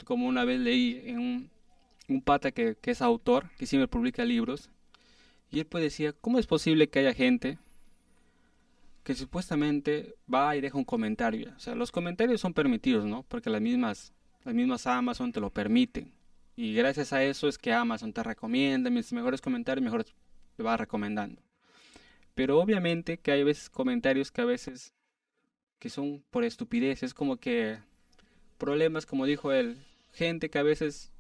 [0.07, 1.50] Como una vez leí en un,
[2.09, 4.70] un pata que, que es autor, que siempre publica libros,
[5.50, 7.59] y él pues decía, ¿cómo es posible que haya gente
[9.07, 11.53] que supuestamente va y deja un comentario.
[11.57, 13.23] O sea, los comentarios son permitidos, ¿no?
[13.23, 16.12] Porque las mismas, las mismas Amazon te lo permiten.
[16.57, 20.05] Y gracias a eso es que Amazon te recomienda, mis mejores comentarios, mejor
[20.57, 21.40] te va recomendando.
[22.35, 24.92] Pero obviamente que hay veces comentarios que a veces
[25.79, 27.79] que son por estupidez, es como que
[28.59, 29.79] problemas, como dijo él,
[30.14, 31.12] gente que a veces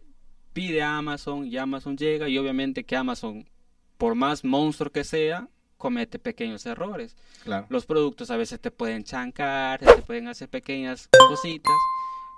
[0.52, 3.48] pide a Amazon y Amazon llega y obviamente que Amazon,
[3.96, 7.16] por más monstruo que sea, comete pequeños errores.
[7.44, 7.66] Claro.
[7.68, 11.74] Los productos a veces te pueden chancar, te pueden hacer pequeñas cositas.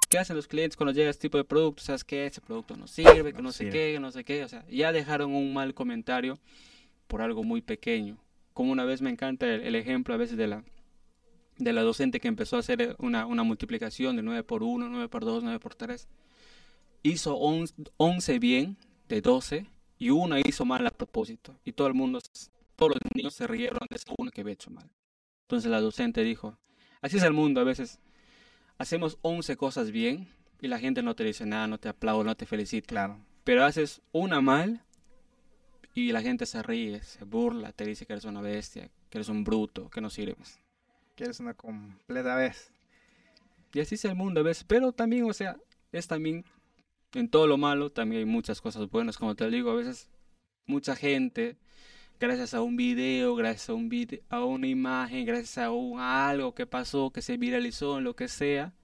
[0.09, 1.87] ¿Qué hacen los clientes cuando llega este tipo de productos?
[1.87, 2.27] ¿Sabes qué?
[2.27, 4.43] Ese producto no sirve, que no, sé qué, que no sé qué.
[4.45, 6.39] O sea, ya dejaron un mal comentario
[7.07, 8.17] por algo muy pequeño.
[8.55, 10.65] Como una vez me encanta el, ejemplo a veces de la,
[11.59, 15.09] de la docente que empezó a hacer una, una multiplicación de 9 por 1, 9
[15.09, 16.09] por 2, 9 por 3
[17.03, 18.77] hizo 11 bien
[19.09, 19.67] de 12
[19.99, 21.57] y una hizo mal a propósito.
[21.65, 22.21] Y todo el mundo,
[22.79, 24.89] todos los niños se rieron de esa una que había hecho mal.
[25.43, 26.57] Entonces la docente dijo,
[27.03, 27.99] así es el mundo a veces.
[28.79, 30.29] Hacemos 11 cosas bien
[30.61, 32.87] y la gente no te dice nada, no te aplaude, no te felicita.
[32.87, 33.19] Claro.
[33.43, 34.85] Pero haces una mal
[35.93, 39.29] y la gente se ríe, se burla, te dice que eres una bestia, que eres
[39.29, 40.61] un bruto, que no sirves.
[41.17, 42.71] Que eres una completa vez.
[43.73, 44.63] Y así es el mundo a veces.
[44.63, 45.57] Pero también, o sea,
[45.91, 46.45] es también
[47.15, 50.09] en todo lo malo también hay muchas cosas buenas, como te digo, a veces
[50.67, 51.57] mucha gente,
[52.19, 56.55] gracias a un video, gracias a un video, a una imagen, gracias a, un, algo
[56.55, 58.75] que pasó, que se viralizó, en lo que sea,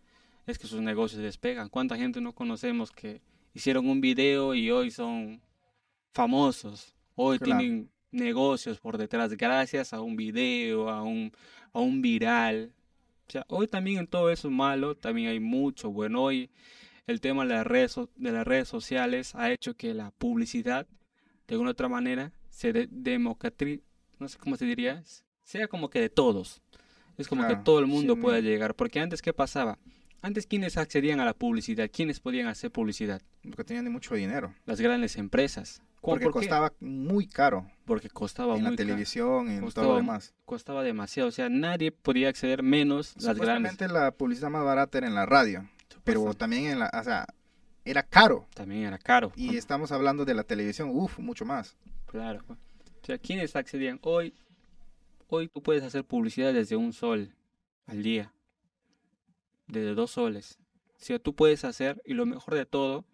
[0.46, 1.68] es que sus negocios despegan.
[1.68, 3.20] ¿Cuánta gente no conocemos que
[3.52, 5.40] hicieron un video y hoy son
[6.12, 6.94] famosos?
[7.16, 11.32] Hoy tienen negocios por detrás gracias a un video, a un,
[11.72, 12.72] a un viral.
[13.26, 16.22] O sea, hoy también en todo eso malo, también hay mucho bueno.
[16.22, 16.50] Hoy
[17.06, 20.86] el tema de las redes, de las redes sociales ha hecho que la publicidad,
[21.48, 25.02] de alguna otra manera, se de no sé cómo se diría,
[25.42, 26.62] sea como que de todos.
[27.16, 28.74] Es como que todo el mundo pueda llegar.
[28.74, 29.78] Porque antes, ¿qué pasaba?
[30.20, 31.90] Antes, ¿quiénes accedían a la publicidad?
[31.92, 33.22] ¿Quiénes podían hacer publicidad?
[33.42, 34.54] Los que tenían mucho dinero.
[34.64, 35.82] Las grandes empresas.
[36.00, 37.70] Porque costaba muy caro.
[37.84, 40.34] Porque costaba en muy la televisión, y en todo lo demás.
[40.44, 41.28] Costaba demasiado.
[41.28, 43.78] O sea, nadie podía acceder menos las grandes.
[43.90, 45.68] la publicidad más barata era en la radio
[46.04, 47.26] pero también en la, o sea,
[47.84, 48.46] era caro.
[48.54, 49.32] También era caro.
[49.34, 51.76] Y estamos hablando de la televisión, uff, mucho más.
[52.14, 52.44] Claro.
[52.48, 53.98] O sea, ¿quiénes accedían?
[54.02, 54.34] Hoy,
[55.26, 57.34] hoy tú puedes hacer publicidad desde un sol
[57.86, 58.32] al día.
[59.66, 60.60] Desde dos soles.
[60.94, 63.04] O sea, tú puedes hacer, y lo mejor de todo,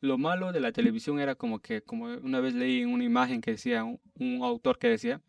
[0.00, 3.42] lo malo de la televisión era como que, como una vez leí en una imagen
[3.42, 5.20] que decía, un, un autor que decía,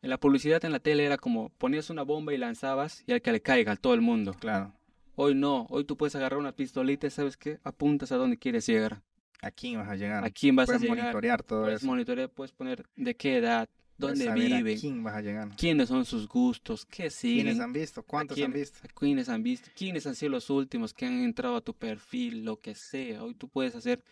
[0.00, 3.20] en la publicidad en la tele era como ponías una bomba y lanzabas y al
[3.20, 4.32] que le caiga a todo el mundo.
[4.34, 4.72] Claro.
[5.16, 8.64] Hoy no, hoy tú puedes agarrar una pistolita y sabes qué, apuntas a dónde quieres
[8.64, 9.02] llegar.
[9.40, 10.24] ¿A quién vas a llegar?
[10.24, 10.98] ¿A quién vas a llegar?
[10.98, 15.20] monitorear todo puedes monitorear, puedes poner de qué edad, dónde vive, a quién vas a
[15.20, 15.48] llegar.
[15.56, 17.46] quiénes son sus gustos, qué siguen.
[17.46, 18.02] ¿Quiénes han visto?
[18.02, 18.80] ¿Cuántos han visto?
[18.94, 19.70] ¿Quiénes han visto?
[19.76, 22.44] ¿Quiénes han sido los últimos que han entrado a tu perfil?
[22.44, 23.22] Lo que sea.
[23.22, 24.02] Hoy tú puedes hacer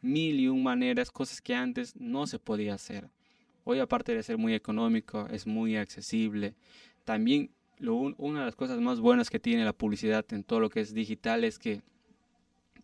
[0.00, 3.08] mil y un maneras, cosas que antes no se podía hacer.
[3.64, 6.54] Hoy aparte de ser muy económico, es muy accesible.
[7.04, 10.80] También una de las cosas más buenas que tiene la publicidad en todo lo que
[10.80, 11.82] es digital es que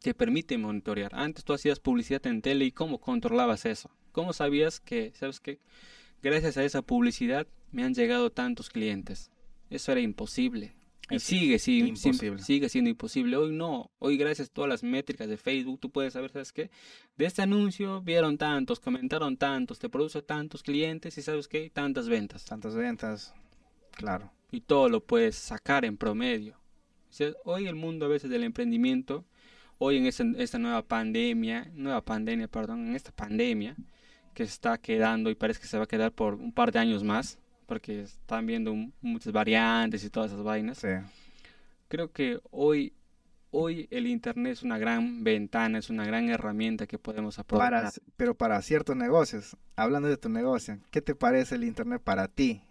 [0.00, 1.14] te permite monitorear.
[1.14, 3.90] Antes tú hacías publicidad en tele y cómo controlabas eso.
[4.12, 5.61] ¿Cómo sabías que, sabes que
[6.22, 9.30] gracias a esa publicidad me han llegado tantos clientes?
[9.70, 10.74] Eso era imposible.
[11.11, 13.37] Y sigue, sigue, sigue siendo imposible.
[13.37, 13.90] Hoy no.
[13.98, 16.70] Hoy gracias a todas las métricas de Facebook tú puedes saber, ¿sabes qué?
[17.16, 21.70] De este anuncio vieron tantos, comentaron tantos, te produce tantos clientes y ¿sabes qué?
[21.70, 22.44] Tantas ventas.
[22.44, 23.34] Tantas ventas,
[23.92, 26.56] claro y todo lo puedes sacar en promedio.
[27.44, 29.24] hoy el mundo a veces del emprendimiento,
[29.79, 33.77] hoy en esta, nueva pandemia, nueva pandemia, perdón, en esta pandemia
[34.35, 36.79] que se está quedando y parece que se va a quedar por un par de
[36.79, 40.85] años más, porque están viendo muchas variantes y todas esas vainas.
[41.88, 42.93] Creo que hoy
[43.51, 47.91] hoy el internet es una gran ventana, es una gran herramienta que podemos aprovechar.
[48.17, 52.62] pero para ciertos negocios, hablando de tu negocio, ¿qué te parece el internet para ti?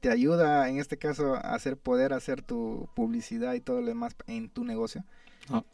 [0.00, 4.14] te ayuda en este caso a hacer poder hacer tu publicidad y todo lo demás
[4.26, 5.04] en tu negocio?
[5.50, 5.64] No,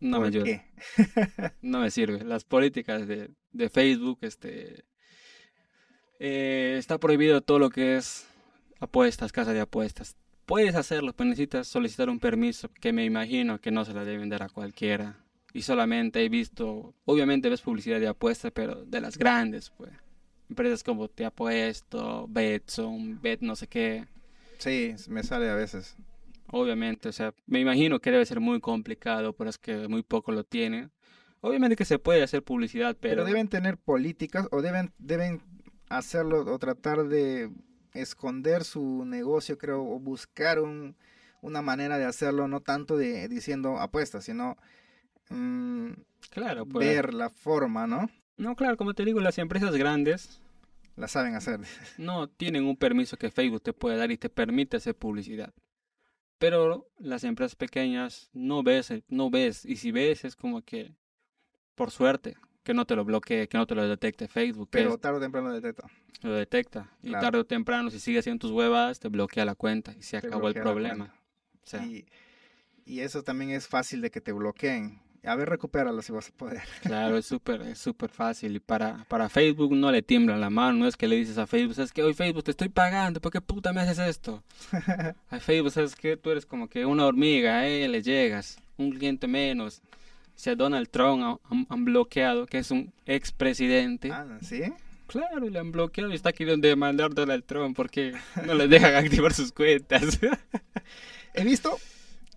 [0.00, 0.64] no me ayuda.
[1.62, 2.24] no me sirve.
[2.24, 4.84] Las políticas de, de Facebook, este,
[6.18, 8.26] eh, está prohibido todo lo que es
[8.80, 10.16] apuestas, casa de apuestas.
[10.44, 14.28] Puedes hacerlo, pero necesitas solicitar un permiso que me imagino que no se la deben
[14.28, 15.18] dar a cualquiera.
[15.52, 19.90] Y solamente he visto, obviamente ves publicidad de apuestas, pero de las grandes, pues
[20.48, 24.06] empresas como Te Apuesto, Betson, Bet no sé qué.
[24.58, 25.96] Sí, me sale a veces.
[26.48, 30.32] Obviamente, o sea, me imagino que debe ser muy complicado, pero es que muy poco
[30.32, 30.92] lo tienen.
[31.40, 33.16] Obviamente que se puede hacer publicidad, pero...
[33.16, 35.42] Pero deben tener políticas o deben, deben
[35.88, 37.50] hacerlo o tratar de
[37.92, 40.96] esconder su negocio, creo, o buscar un,
[41.40, 44.56] una manera de hacerlo, no tanto de diciendo apuestas, sino
[45.30, 45.92] mm,
[46.30, 46.86] Claro, pues.
[46.86, 48.10] ver la forma, ¿no?
[48.36, 50.40] No, claro, como te digo, las empresas grandes
[50.96, 51.60] La saben hacer.
[51.98, 55.52] no tienen un permiso que Facebook te puede dar y te permite hacer publicidad.
[56.38, 60.94] Pero las empresas pequeñas no ves, eh, no ves, y si ves es como que,
[61.74, 65.00] por suerte, que no te lo bloquee, que no te lo detecte Facebook, Pero es-
[65.00, 65.88] tarde o temprano lo detecta.
[66.22, 66.90] lo detecta.
[67.02, 67.24] Y Claro.
[67.26, 70.26] tarde o temprano, si sigues haciendo tus huevas, te bloquea la cuenta y se Te
[70.26, 71.06] acabó el problema.
[71.06, 71.22] cuenta.
[71.62, 72.06] O sea, Y,
[72.84, 75.00] y eso también es fácil de que te bloqueen.
[75.26, 76.62] A ver, recupéralo si vas a poder.
[76.82, 78.56] Claro, es súper, es súper fácil.
[78.56, 80.78] Y para, para Facebook no le tiembla la mano.
[80.78, 83.32] No es que le dices a Facebook, es que hoy Facebook te estoy pagando, ¿por
[83.32, 84.42] qué puta me haces esto?
[85.30, 89.26] A Facebook, ¿sabes que Tú eres como que una hormiga, eh, le llegas, un cliente
[89.26, 89.82] menos.
[90.34, 94.10] Si a Donald Trump han, han- han bloqueado, que es un expresidente.
[94.12, 94.62] Ah, ¿sí?
[95.06, 98.12] Claro, le han bloqueado y está queriendo demandar a Donald Trump porque
[98.44, 100.18] no le dejan activar sus cuentas.
[101.34, 101.78] He visto,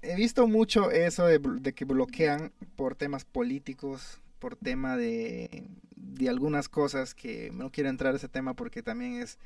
[0.02, 6.70] he visto mucho eso de, que bloquean por temas políticos, por tema de, de algunas
[6.70, 9.38] cosas que no quiero entrar a ese tema porque también es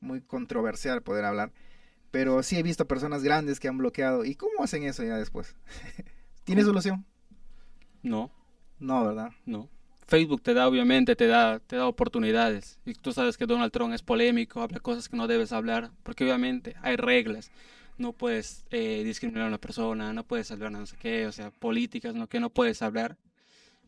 [0.00, 1.52] muy controversial poder hablar.
[2.10, 4.24] Pero sí he visto personas grandes que han bloqueado.
[4.24, 5.56] ¿Y cómo hacen eso ya después?
[6.44, 7.06] ¿Tiene solución?
[8.02, 8.30] no,
[8.78, 9.30] No, ¿verdad?
[9.46, 9.68] No.
[10.06, 12.78] Facebook te da, obviamente, te da, te da oportunidades.
[12.84, 16.24] Y tú sabes que Donald Trump es polémico, habla cosas que no debes hablar, porque
[16.24, 17.50] obviamente hay reglas.
[17.98, 21.50] No puedes eh, discriminar a una persona, no puedes hablar no sé qué, o sea,
[21.50, 22.28] políticas, ¿no?
[22.28, 23.18] Que no puedes hablar,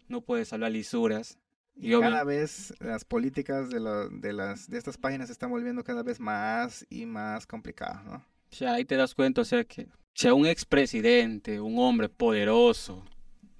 [0.08, 1.38] no puedes hablar lisuras.
[1.76, 5.50] Y, obvio- cada vez las políticas de, lo- de, las, de estas páginas se están
[5.50, 8.14] volviendo cada vez más y más complicadas, ¿no?
[8.16, 12.08] O sea, ahí te das cuenta, o sea, que si a un expresidente, un hombre
[12.08, 13.04] poderoso,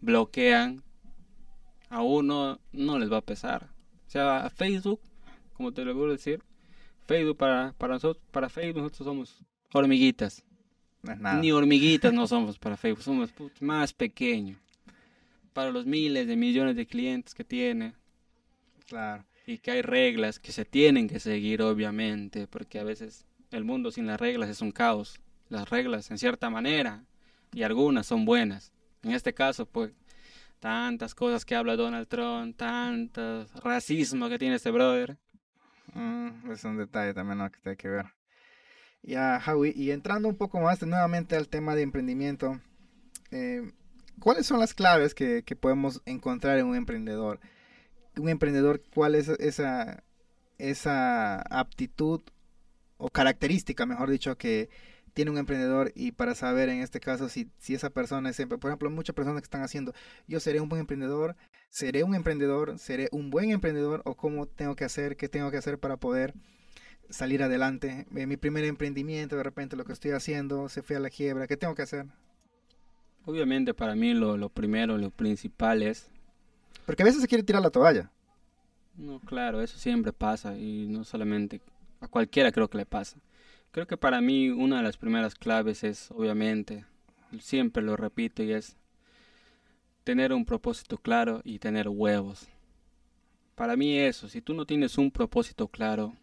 [0.01, 0.85] bloquean,
[1.89, 3.71] a uno no les va a pesar.
[4.07, 5.01] O sea, a Facebook,
[5.55, 6.43] como te lo voy a decir,
[7.07, 9.43] Facebook para, para nosotros, para Facebook nosotros somos
[9.75, 10.43] hormiguitas.
[11.03, 11.41] No es nada.
[11.41, 14.59] Ni hormiguitas no somos para Facebook, somos más pequeños.
[15.53, 17.95] Para los miles de millones de clientes que tiene
[18.87, 19.25] Claro.
[19.47, 23.91] y que hay reglas que se tienen que seguir, obviamente, porque a veces el mundo
[23.91, 25.21] sin las reglas es un caos.
[25.49, 27.05] Las reglas, en cierta manera,
[27.53, 28.73] y algunas son buenas.
[29.03, 29.93] En este caso, pues,
[30.59, 35.19] tantas cosas que habla Donald Trump, tanto racismo que tiene este brother.
[35.93, 37.51] Mm, es un detalle también ¿no?
[37.51, 38.07] que hay que ver.
[39.07, 42.59] Ya, Howie, y entrando un poco más nuevamente al tema de emprendimiento,
[43.31, 43.71] eh,
[44.19, 47.39] ¿cuáles son las claves que, que podemos encontrar en un emprendedor?
[48.17, 50.03] Un emprendedor, ¿cuál es esa,
[50.57, 52.23] esa aptitud
[52.97, 54.71] o característica, mejor dicho, que
[55.13, 58.71] tiene un emprendedor y para saber en este caso si, si esa persona es, por
[58.71, 59.93] ejemplo, muchas personas que están haciendo,
[60.27, 61.37] yo seré un buen emprendedor,
[61.69, 65.59] seré un emprendedor, seré un buen emprendedor o cómo tengo que hacer, qué tengo que
[65.59, 66.33] hacer para poder
[67.11, 68.07] salir adelante.
[68.15, 71.47] En mi primer emprendimiento, de repente lo que estoy haciendo se fue a la quiebra,
[71.47, 72.07] ¿qué tengo que hacer?
[73.25, 76.11] Obviamente para mí lo, lo primero, lo principal es...
[76.87, 78.11] Porque a veces se quiere tirar la toalla.
[78.97, 81.61] No, claro, eso siempre pasa y no solamente
[82.01, 83.17] a cualquiera creo que le pasa.
[83.71, 86.85] Creo que para mí una de las primeras claves es, obviamente,
[87.41, 88.77] siempre lo repito y es
[90.05, 92.47] tener un propósito claro y tener huevos.
[93.55, 96.15] Para mí eso, si tú no tienes un propósito claro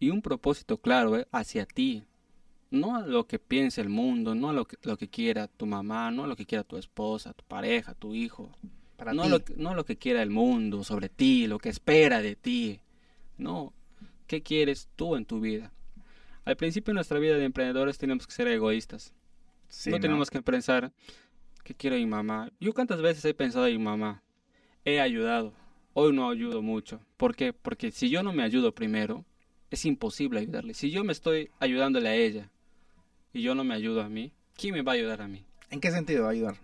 [0.00, 2.02] y un propósito claro eh, hacia ti,
[2.70, 5.66] no a lo que piense el mundo, no a lo que, lo que quiera tu
[5.66, 8.50] mamá, no a lo que quiera tu esposa, tu pareja, tu hijo,
[8.96, 9.28] Para no ti.
[9.28, 12.80] lo, que- no lo que quiera el mundo sobre ti, lo que espera de ti.
[13.38, 13.72] No,
[14.26, 15.72] ¿qué quieres tú en tu vida?
[16.44, 19.12] Al principio de nuestra vida de emprendedores tenemos que ser egoístas.
[19.68, 20.00] Sí, no, ¿no?
[20.00, 20.92] tenemos que pensar
[21.64, 22.50] qué quiero mi mamá.
[22.60, 24.22] Yo cuántas veces he pensado en mi mamá.
[24.84, 25.52] He ayudado.
[25.92, 27.00] Hoy no ayudo mucho.
[27.16, 27.52] ¿Por qué?
[27.52, 29.24] Porque si yo no me ayudo primero,
[29.70, 30.74] es imposible ayudarle.
[30.74, 32.50] Si yo me estoy ayudándole a ella
[33.32, 35.44] y yo no me ayudo a mí, ¿quién me va a ayudar a mí?
[35.70, 36.56] ¿En qué sentido ayudar?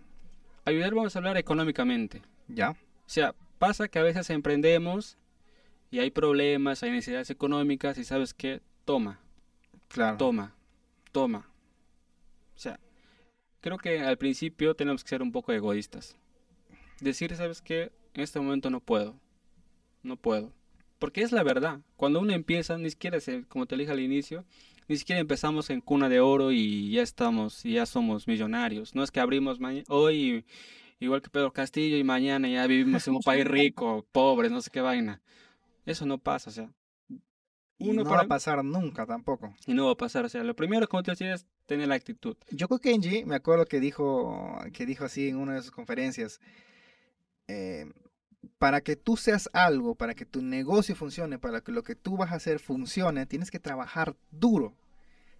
[0.65, 2.21] Ayudar vamos a hablar económicamente.
[2.49, 2.71] ¿Ya?
[2.71, 2.75] O
[3.09, 5.17] sea, pasa que a veces emprendemos
[5.89, 9.19] y hay problemas, hay necesidades económicas y sabes qué, toma,
[9.87, 10.17] Claro.
[10.17, 10.53] toma,
[11.13, 11.49] toma.
[12.55, 12.79] O sea,
[13.61, 16.17] creo que al principio tenemos que ser un poco egoístas.
[16.99, 19.15] Decir, sabes qué, en este momento no puedo,
[20.03, 20.51] no puedo.
[20.99, 21.79] Porque es la verdad.
[21.95, 24.45] Cuando uno empieza, ni siquiera, se- como te dije al inicio,
[24.87, 28.95] ni siquiera empezamos en cuna de oro y ya estamos, y ya somos millonarios.
[28.95, 30.45] No es que abrimos hoy
[30.99, 34.71] igual que Pedro Castillo y mañana ya vivimos en un país rico, pobre, no sé
[34.71, 35.21] qué vaina.
[35.85, 36.69] Eso no pasa, o sea.
[37.79, 39.53] Y Uno no para- va a pasar nunca tampoco.
[39.67, 41.93] Y no va a pasar, o sea, lo primero, como te decía, es tener la
[41.95, 42.35] actitud.
[42.49, 45.69] Yo creo que Kenji, me acuerdo que dijo, que dijo así en una de sus
[45.71, 46.39] conferencias,
[47.47, 47.85] eh,
[48.59, 52.17] para que tú seas algo, para que tu negocio funcione, para que lo que tú
[52.17, 54.73] vas a hacer funcione, tienes que trabajar duro.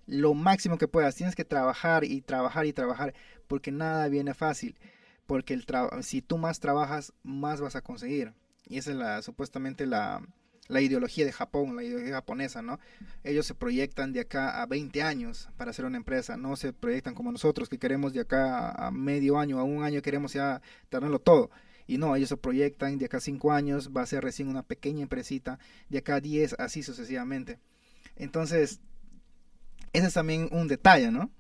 [0.06, 1.16] Lo máximo que puedas.
[1.16, 3.14] Tienes que trabajar y trabajar y trabajar.
[3.48, 4.78] Porque nada viene fácil.
[5.26, 5.66] Porque el
[6.02, 8.34] si tú más trabajas, más vas a conseguir.
[8.66, 10.22] Y esa es la, supuestamente la,
[10.68, 12.80] la ideología de Japón, la ideología japonesa, ¿no?
[13.24, 17.16] Ellos se proyectan de acá a 20 años para hacer una empresa, no se proyectan
[17.16, 21.20] como nosotros que queremos de acá a medio año, a un año queremos ya tenerlo
[21.20, 21.50] todo.
[21.88, 24.64] Y no, ellos se proyectan de acá a 5 años, va a ser recién una
[24.64, 25.58] pequeña empresita,
[25.90, 27.60] de acá a 10, así sucesivamente.
[28.16, 28.82] Entonces,
[29.94, 31.32] ese es también un detalle, ¿no?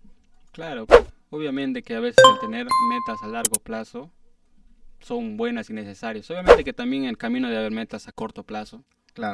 [0.53, 0.87] Claro,
[1.29, 4.11] obviamente que a veces el tener metas a largo plazo
[4.99, 6.29] son buenas y necesarias.
[6.31, 8.83] Obviamente que también el camino de haber metas a corto plazo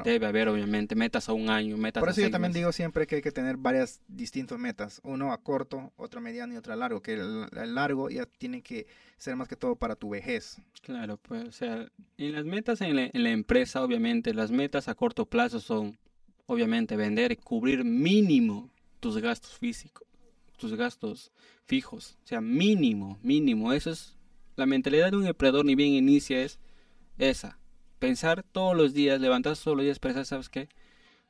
[0.03, 3.15] Debe haber, obviamente, metas a un año, metas Por eso yo también digo siempre que
[3.15, 5.01] hay que tener varias distintas metas.
[5.03, 7.01] Uno a corto, otra mediano y otra a largo.
[7.01, 10.61] Que el, largo ya tiene que ser más que todo para tu vejez.
[10.81, 14.87] Claro, pues, o sea, en las metas en la, en la empresa, obviamente, las metas
[14.87, 15.97] a corto plazo son,
[16.45, 18.69] obviamente, vender y cubrir mínimo
[18.99, 20.07] tus gastos físicos,
[20.57, 21.31] tus gastos
[21.65, 22.17] fijos.
[22.23, 23.73] O sea, mínimo, mínimo.
[23.73, 24.17] Eso es
[24.55, 26.59] la mentalidad de un emprendedor, ni bien inicia, es
[27.17, 27.59] esa
[28.03, 30.67] pensar todos los días, levantarse todos los días, pensar, ¿sabes qué?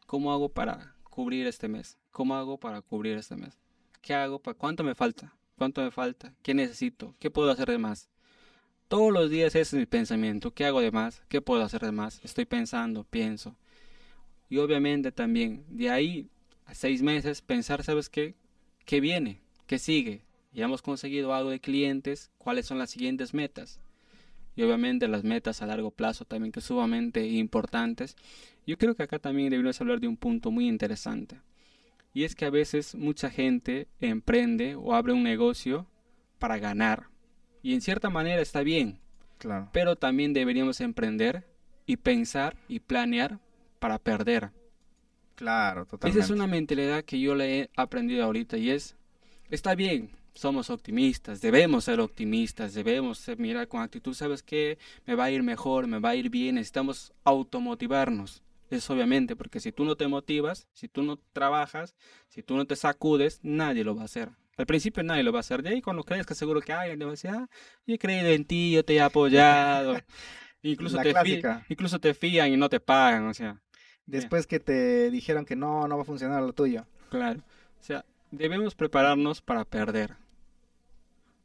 [0.08, 2.00] ¿Cómo hago para cubrir este mes?
[2.10, 3.60] ¿Cómo hago para cubrir este mes?
[4.02, 4.40] ¿Qué hago?
[4.40, 5.36] Para, ¿Cuánto me falta?
[5.56, 6.34] ¿Cuánto me falta?
[6.42, 7.14] ¿Qué necesito?
[7.20, 8.10] ¿Qué puedo hacer de más?
[8.88, 10.50] Todos los días ese es mi pensamiento.
[10.50, 11.22] ¿Qué hago de más?
[11.30, 12.20] ¿Qué puedo hacer de más?
[12.24, 13.56] Estoy pensando, pienso.
[14.50, 16.28] Y obviamente también de ahí
[16.66, 18.34] a seis meses pensar, ¿sabes qué?
[18.84, 19.42] ¿Qué viene?
[19.68, 20.24] ¿Qué sigue?
[20.52, 22.32] Ya hemos conseguido algo de clientes.
[22.40, 23.80] ¿Cuáles son las siguientes metas?
[24.56, 28.16] Y obviamente las metas a largo plazo también que son sumamente importantes.
[28.66, 31.40] Yo creo que acá también deberíamos hablar de un punto muy interesante.
[32.14, 35.88] Y es que a veces mucha gente emprende o abre un negocio
[36.38, 37.08] para ganar.
[37.64, 39.00] Y en cierta manera está bien.
[39.40, 39.70] Claro.
[39.74, 41.48] Pero también deberíamos emprender
[41.86, 43.40] y pensar y planear
[43.80, 44.52] para perder.
[45.36, 46.20] Claro, totalmente.
[46.20, 48.96] Esa es una mentalidad que yo le he aprendido ahorita y es,
[49.50, 54.78] está bien, somos optimistas, debemos ser optimistas, debemos ser, mirar con actitud, ¿sabes qué?
[55.06, 58.42] Me va a ir mejor, me va a ir bien, necesitamos automotivarnos.
[58.70, 61.94] Es obviamente, porque si tú no te motivas, si tú no trabajas,
[62.28, 64.30] si tú no te sacudes, nadie lo va a hacer.
[64.58, 65.62] Al principio nadie lo va a hacer.
[65.62, 67.48] De ahí cuando crees que seguro que alguien te va a decir, ah,
[67.86, 69.96] yo he creído en ti, yo te he apoyado.
[70.64, 71.14] incluso, te
[71.70, 73.62] incluso te fían y no te pagan, o sea.
[74.06, 76.86] Después que te dijeron que no, no va a funcionar lo tuyo.
[77.10, 77.40] Claro.
[77.80, 80.16] O sea, debemos prepararnos para perder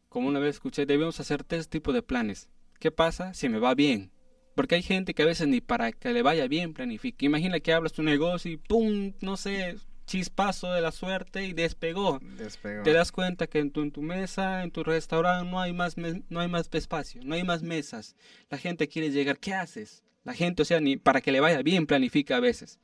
[0.09, 2.49] como una vez escuché, debemos hacer tres tipos de planes.
[2.79, 4.11] ¿Qué pasa si me va bien?
[4.55, 7.25] Porque hay gente que a veces ni para que le vaya bien planifica.
[7.25, 9.13] Imagina que hablas tu negocio y ¡pum!
[9.21, 12.19] No sé, chispazo de la suerte y despegó.
[12.37, 12.83] despegó.
[12.83, 15.97] Te das cuenta que en tu, en tu mesa, en tu restaurante no hay, más
[15.97, 18.17] no hay más espacio, no hay más mesas.
[18.51, 19.39] La gente quiere llegar.
[19.39, 20.03] ¿Qué haces?
[20.25, 22.79] La gente, o sea, ni para que le vaya bien planifica a veces.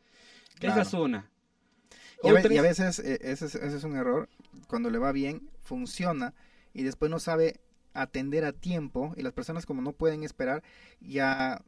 [0.61, 1.31] Esa es una.
[2.23, 4.29] Y a, veces eh, ese es un error.
[4.67, 6.33] Cuando le va bien, funciona
[6.75, 7.61] y después no sabe
[7.95, 10.63] atender a tiempo y las personas como no pueden esperar
[11.01, 11.63] ya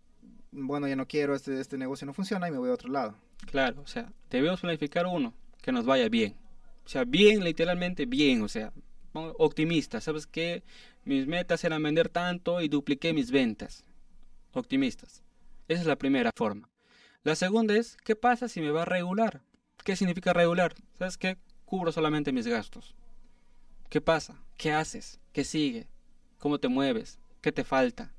[0.50, 3.14] bueno ya no quiero este este negocio no funciona y me voy a otro lado.
[3.46, 5.32] Claro o sea debemos planificar uno
[5.62, 6.34] que nos vaya bien.
[6.84, 8.72] O sea bien literalmente bien o sea
[9.12, 10.62] optimista sabes que
[11.04, 13.84] mis metas eran vender tanto y dupliqué mis ventas.
[14.52, 15.22] Optimistas.
[15.68, 16.68] Esa es la primera forma.
[17.22, 19.42] La segunda es qué pasa si me va a regular
[19.86, 22.96] qué significa regular sabes que cubro solamente mis gastos
[23.88, 24.42] ¿Qué pasa?
[24.56, 25.20] ¿Qué haces?
[25.32, 25.86] ¿Qué sigue?
[26.38, 27.20] ¿Cómo te mueves?
[27.40, 28.12] ¿Qué te falta?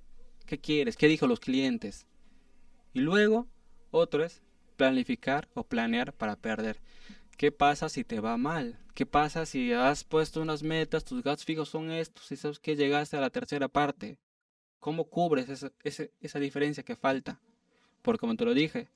[0.45, 0.95] ¿Qué quieres?
[0.95, 2.07] ¿Qué dijo los clientes?
[2.93, 3.47] Y luego,
[3.91, 4.41] otro es
[4.77, 6.79] planificar o planear para perder.
[7.35, 8.79] ¿Qué pasa si te va mal?
[8.93, 12.77] ¿Qué pasa si has puesto unas metas, tus gastos fijos son estos y sabes que
[12.77, 14.19] llegaste a la tercera parte?
[14.79, 17.41] ¿Cómo cubres esa, esa diferencia que falta?
[18.01, 18.87] Porque como te lo dije,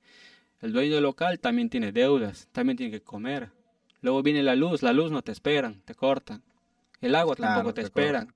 [0.62, 3.50] el dueño local también tiene deudas, también tiene que comer.
[4.00, 6.42] Luego viene la luz, la luz no te esperan, te cortan.
[7.02, 8.26] El agua tampoco te, espera.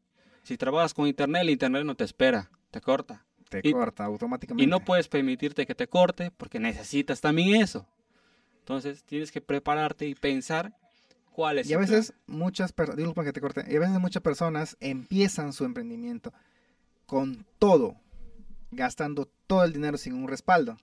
[0.42, 3.24] Si trabajas con internet, el internet no te espera, te corta.
[3.48, 4.64] Te corta automáticamente.
[4.64, 7.86] Y no puedes permitirte que te corte porque necesitas también eso.
[8.58, 10.76] Entonces tienes que prepararte y pensar
[11.30, 11.70] cuál es.
[11.70, 15.64] Y a veces muchas personas, que te corte, y a veces muchas personas empiezan su
[15.64, 16.32] emprendimiento
[17.06, 17.94] con todo,
[18.72, 20.76] gastando todo el dinero sin un respaldo.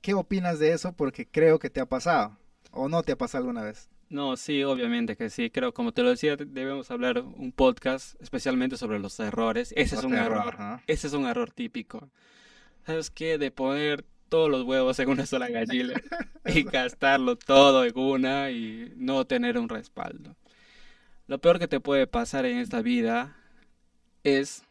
[0.00, 0.92] ¿Qué opinas de eso?
[0.92, 2.36] Porque creo que te ha pasado.
[2.70, 3.88] ¿O no te ha pasado alguna vez?
[4.14, 5.50] No, sí, obviamente que sí.
[5.50, 9.74] Creo, como te lo decía, debemos hablar un podcast especialmente sobre los errores.
[9.76, 10.56] Ese es un error.
[10.86, 12.12] Ese es un error típico.
[12.86, 13.38] ¿Sabes qué?
[13.38, 15.94] De poner todos los huevos en una sola gallina
[16.46, 20.36] y gastarlo todo en una y no tener un respaldo.
[21.26, 23.36] Lo peor que te puede pasar en esta vida
[24.22, 24.62] es,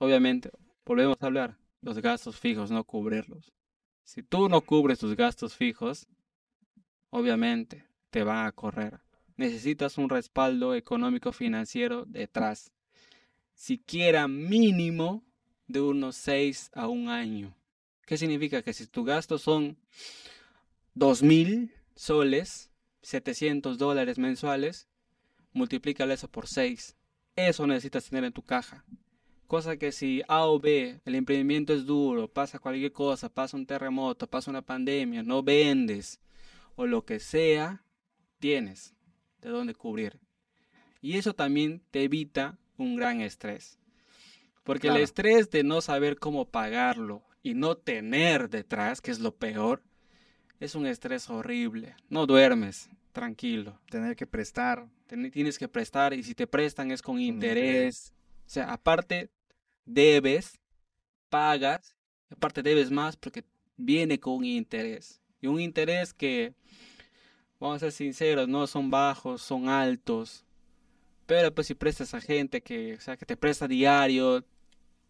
[0.00, 0.50] obviamente,
[0.84, 3.52] volvemos a hablar, los gastos fijos, no cubrirlos.
[4.02, 6.08] Si tú no cubres tus gastos fijos,
[7.10, 9.00] obviamente te van a correr.
[9.36, 12.70] Necesitas un respaldo económico financiero detrás.
[13.54, 15.24] Siquiera mínimo
[15.66, 17.56] de unos 6 a un año.
[18.04, 18.62] ¿Qué significa?
[18.62, 19.78] Que si tus gastos son
[20.94, 24.88] 2.000 soles, 700 dólares mensuales,
[25.54, 26.94] multiplícale eso por 6.
[27.34, 28.84] Eso necesitas tener en tu caja.
[29.46, 33.64] Cosa que si A o B, el emprendimiento es duro, pasa cualquier cosa, pasa un
[33.64, 36.20] terremoto, pasa una pandemia, no vendes
[36.76, 37.81] o lo que sea,
[38.42, 38.92] tienes
[39.40, 40.18] de dónde cubrir.
[41.00, 43.78] Y eso también te evita un gran estrés.
[44.64, 49.36] Porque el estrés de no saber cómo pagarlo y no tener detrás, que es lo
[49.36, 49.84] peor,
[50.58, 51.94] es un estrés horrible.
[52.08, 53.80] No duermes, tranquilo.
[53.88, 54.88] Tener que prestar.
[55.06, 58.12] tienes que prestar y si te prestan es con, interés.
[58.44, 59.30] O sea, aparte
[59.84, 60.58] debes,
[61.28, 61.94] pagas,
[62.28, 63.44] aparte debes más porque
[63.76, 65.20] viene con interés.
[65.40, 66.54] Y un interés que,
[67.62, 70.44] vamos a ser sinceros, no son bajos, son altos.
[71.26, 74.44] Pero pues si prestas a gente que, o sea, que te presta diario,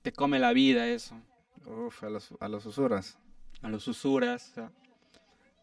[0.02, 1.18] te come la vida eso.
[1.64, 3.18] Uf, a los, a los usuras.
[3.62, 4.50] A los usuras.
[4.50, 4.72] O sea,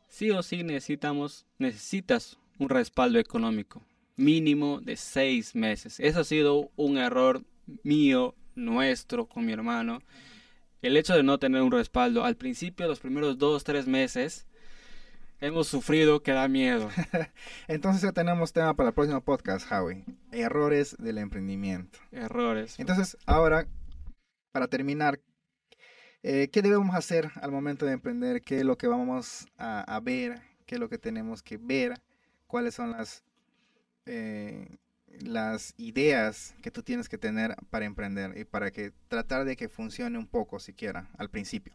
[0.08, 3.84] sí o sí necesitamos, necesitas un respaldo económico.
[4.16, 6.00] Mínimo de seis meses.
[6.00, 7.44] Eso ha sido un error
[7.84, 10.02] mío, nuestro, con mi hermano.
[10.82, 12.26] El hecho de no tener un respaldo.
[12.26, 14.48] Al principio, los primeros dos, tres meses,
[15.42, 16.90] hemos sufrido que da miedo.
[17.68, 20.04] Entonces ya tenemos tema para el próximo podcast, Howie.
[20.32, 22.00] Errores del emprendimiento.
[22.12, 22.80] Errores.
[22.80, 23.68] Entonces, ahora
[24.52, 25.20] para terminar,
[26.24, 28.42] eh, ¿qué debemos hacer al momento de emprender?
[28.42, 30.42] ¿Qué es lo que vamos a, ver?
[30.66, 31.94] ¿Qué es lo que tenemos que ver?
[32.48, 33.24] ¿Cuáles son las,
[34.06, 34.78] eh,
[35.22, 39.70] las ideas que tú tienes que tener para emprender y para que tratar de que
[39.70, 41.74] funcione un poco siquiera al principio?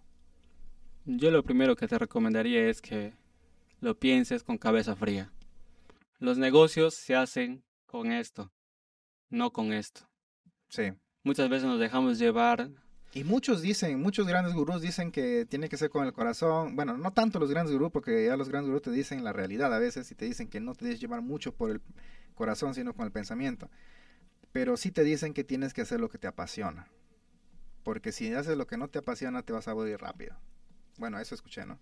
[1.06, 3.12] Yo lo primero que te recomendaría es que
[3.85, 5.32] lo pienses con cabeza fría.
[6.18, 8.53] Los negocios se hacen con esto,
[9.30, 10.09] no con esto.
[10.68, 10.93] Sí
[11.24, 12.70] muchas veces nos dejamos llevar.
[13.12, 16.76] Y muchos dicen, muchos grandes gurús dicen que tiene que ser con el corazón.
[16.76, 19.72] Bueno, no tanto los grandes gurús, porque ya los grandes gurús te dicen la realidad
[19.72, 21.80] a veces y te dicen que no te debes llevar mucho por el
[22.35, 23.70] corazón, sino con el pensamiento.
[24.53, 26.89] Pero sí te dicen que tienes que hacer lo que te apasiona.
[27.82, 30.37] Porque si haces lo que no te apasiona, te vas a aburrir rápido.
[30.99, 31.78] Bueno, eso escuché, ¿no?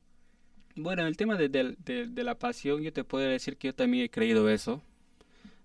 [0.77, 4.11] Bueno, el tema de, de la pasión, yo te puedo decir que yo también he
[4.11, 4.83] creído eso.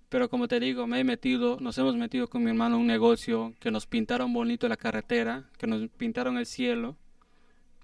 [0.10, 2.88] Pero como te digo, me he metido, nos hemos metido con mi hermano en un
[2.88, 6.95] negocio que nos pintaron bonito la carretera, que nos pintaron el cielo,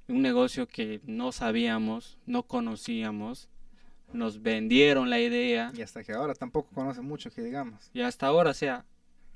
[0.07, 3.49] un negocio que no sabíamos, no conocíamos,
[4.13, 5.73] nos vendieron la idea.
[5.75, 7.89] Y hasta que ahora tampoco conoce mucho, que digamos.
[7.93, 8.85] Y hasta ahora, o sea,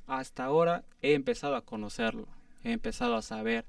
[0.05, 2.27] hasta ahora he empezado a conocerlo,
[2.63, 3.65] he empezado a saber,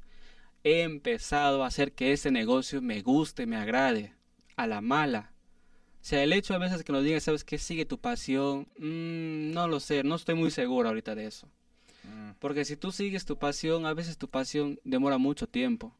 [0.65, 4.15] he empezado a hacer que ese negocio me guste, me agrade,
[4.57, 5.33] a la mala
[6.01, 7.59] o sea, el hecho a veces que nos digan, ¿sabes qué?
[7.59, 8.69] Sigue tu pasión.
[8.79, 11.49] Mm, no lo sé, no estoy muy seguro ahorita de eso.
[12.05, 12.31] Mm.
[12.39, 15.95] Porque si tú sigues tu pasión, a veces tu pasión demora mucho tiempo.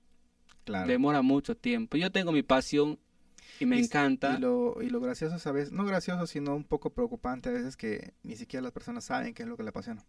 [0.65, 0.87] Claro.
[0.87, 1.97] Demora mucho tiempo.
[1.97, 2.99] Yo tengo mi pasión
[3.59, 4.37] y me encanta.
[4.39, 7.53] Y lo, y lo gracioso es a veces, no gracioso, sino un poco preocupante a
[7.53, 10.07] veces que ni siquiera las personas saben qué es lo que le apasiona.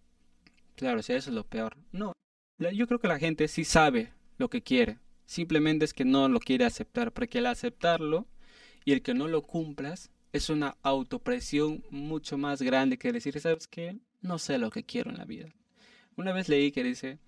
[0.76, 1.76] Claro, o sea, eso es lo peor.
[1.91, 2.14] No,
[2.58, 4.98] yo creo que la gente sí sabe lo que quiere.
[5.26, 8.28] Simplemente es que no lo quiere aceptar, porque al aceptarlo
[8.84, 13.68] y el que no lo cumplas es una autopresión mucho más grande que decir, ¿sabes
[13.68, 14.00] qué?
[14.22, 15.50] No sé lo que quiero en la vida.
[16.16, 17.20] Una vez leí que dice,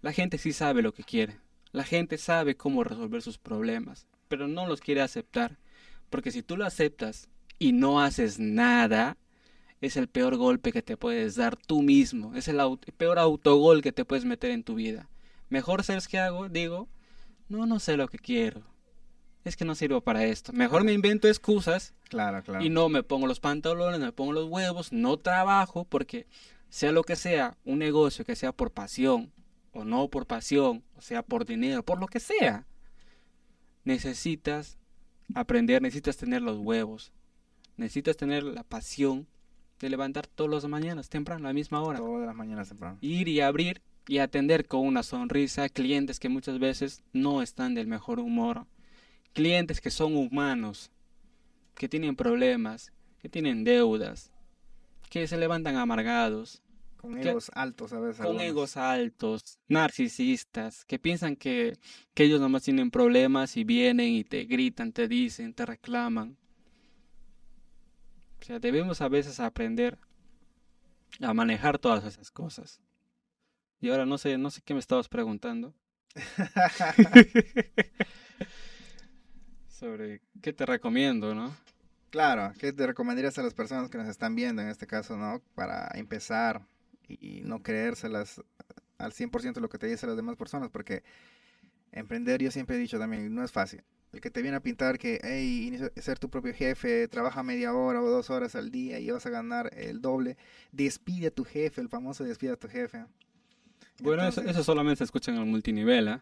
[0.00, 1.36] la gente sí sabe lo que quiere,
[1.72, 5.58] la gente sabe cómo resolver sus problemas, pero no los quiere aceptar,
[6.10, 9.18] porque si tú lo aceptas y no haces nada,
[9.80, 12.58] es el peor golpe que te puedes dar tú mismo, es el,
[12.96, 15.08] peor autogol que te puedes meter en tu vida.
[15.48, 16.88] Mejor sabes qué hago, digo,
[17.48, 18.62] no, no sé lo que quiero,
[19.44, 20.52] es que no sirvo para esto.
[20.52, 21.94] Mejor me invento excusas.
[22.08, 22.64] Claro, claro.
[22.64, 26.26] Y no me pongo los pantalones, me pongo los huevos, no trabajo, porque
[26.68, 29.32] sea lo que sea, un negocio que sea por pasión,
[29.72, 32.66] o no por pasión, o sea por dinero, por lo que sea,
[33.84, 34.78] necesitas
[35.34, 37.12] aprender, necesitas tener los huevos,
[37.76, 39.26] necesitas tener la pasión
[39.78, 41.98] de levantar todas las mañanas temprano, a la misma hora.
[41.98, 42.98] Todas las mañanas temprano.
[43.00, 47.74] Ir y abrir y atender con una sonrisa a clientes que muchas veces no están
[47.74, 48.66] del mejor humor
[49.38, 50.90] clientes que son humanos,
[51.76, 54.32] que tienen problemas, que tienen deudas,
[55.10, 56.60] que se levantan amargados.
[56.96, 58.26] Con egos altos a veces.
[58.26, 61.78] Con egos altos, narcisistas, que piensan que,
[62.14, 66.36] que ellos nomás tienen problemas y vienen y te gritan, te dicen, te reclaman.
[68.40, 69.98] O sea, debemos a veces aprender
[71.20, 72.80] a manejar todas esas cosas.
[73.80, 75.74] Y ahora no sé, no sé qué me estabas preguntando.
[79.68, 81.56] Sobre qué te recomiendo, ¿no?
[82.10, 85.42] Claro, ¿qué te recomendarías a las personas que nos están viendo en este caso, ¿no?
[85.54, 86.62] Para empezar
[87.06, 88.42] y, no creérselas
[88.98, 91.04] al 100% lo que te dicen las demás personas, porque
[91.92, 93.84] emprender, yo siempre he dicho también, no es fácil.
[94.12, 98.00] El que te viene a pintar que, hey, ser tu propio jefe, trabaja media hora
[98.00, 100.38] o dos horas al día y vas a ganar el doble,
[100.72, 103.04] despide a tu jefe, el famoso despide a tu jefe.
[104.00, 106.20] Bueno, eso, solamente se escucha en el multinivel, ¿eh?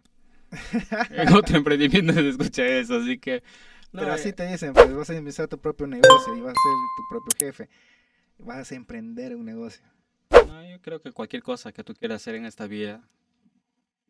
[1.11, 3.43] en otro emprendimiento se escucha eso, así que...
[3.93, 4.33] Pero así eh.
[4.33, 7.33] te dicen, pues vas a empezar tu propio negocio y vas a ser tu propio
[7.39, 7.69] jefe.
[8.39, 9.85] Vas a emprender un negocio.
[10.31, 13.03] No, yo creo que cualquier cosa que tú quieras hacer en esta vida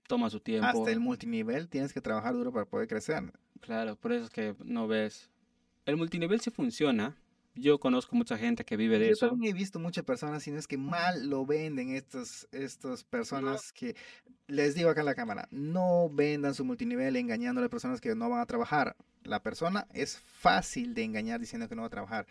[0.06, 0.66] toma su tiempo.
[0.66, 3.32] Hasta el multinivel tienes que trabajar duro para poder crecer.
[3.60, 5.30] Claro, por eso es que no ves.
[5.84, 7.16] El multinivel sí funciona,
[7.56, 9.26] yo conozco mucha gente que vive de eso.
[9.26, 13.72] Yo también he visto muchas personas, sino es que mal lo venden estas, estas personas
[13.72, 13.96] que,
[14.46, 18.14] les digo acá en la cámara, no vendan su multinivel engañando a las personas que
[18.14, 18.96] no van a trabajar.
[19.24, 22.26] La persona es fácil de engañar diciendo que no va a trabajar.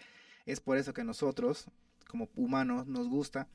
[0.46, 1.66] Es por eso que nosotros,
[2.08, 3.48] como humanos, nos gusta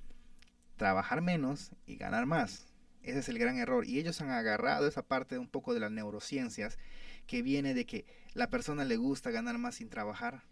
[0.76, 2.66] trabajar menos y ganar más.
[3.02, 3.86] Ese es el gran error.
[3.86, 6.78] Y ellos han agarrado esa parte de un poco de las neurociencias
[7.26, 10.42] que viene de que la persona le gusta ganar más sin trabajar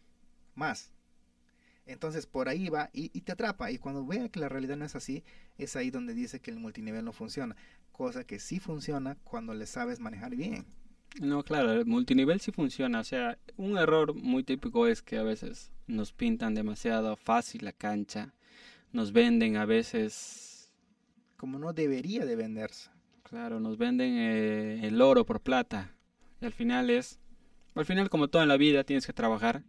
[0.55, 0.93] más.
[1.89, 3.71] Entonces por ahí va y, te atrapa.
[3.71, 5.25] Y cuando vea que la realidad no es así,
[5.57, 7.57] es ahí donde dice que el multinivel no funciona.
[7.93, 10.67] Cosa que sí funciona cuando le sabes manejar bien.
[11.19, 13.01] No, claro, el multinivel sí funciona.
[13.01, 17.73] O sea, un error muy típico es que a veces nos pintan demasiado fácil la
[17.73, 18.35] cancha.
[18.93, 20.71] Nos venden a veces...
[21.39, 22.91] Como no debería de venderse.
[23.23, 25.95] Claro, nos venden eh, el oro por plata.
[26.43, 27.19] Y al final es...
[27.75, 29.63] Al final, como todo en la vida, tienes que trabajar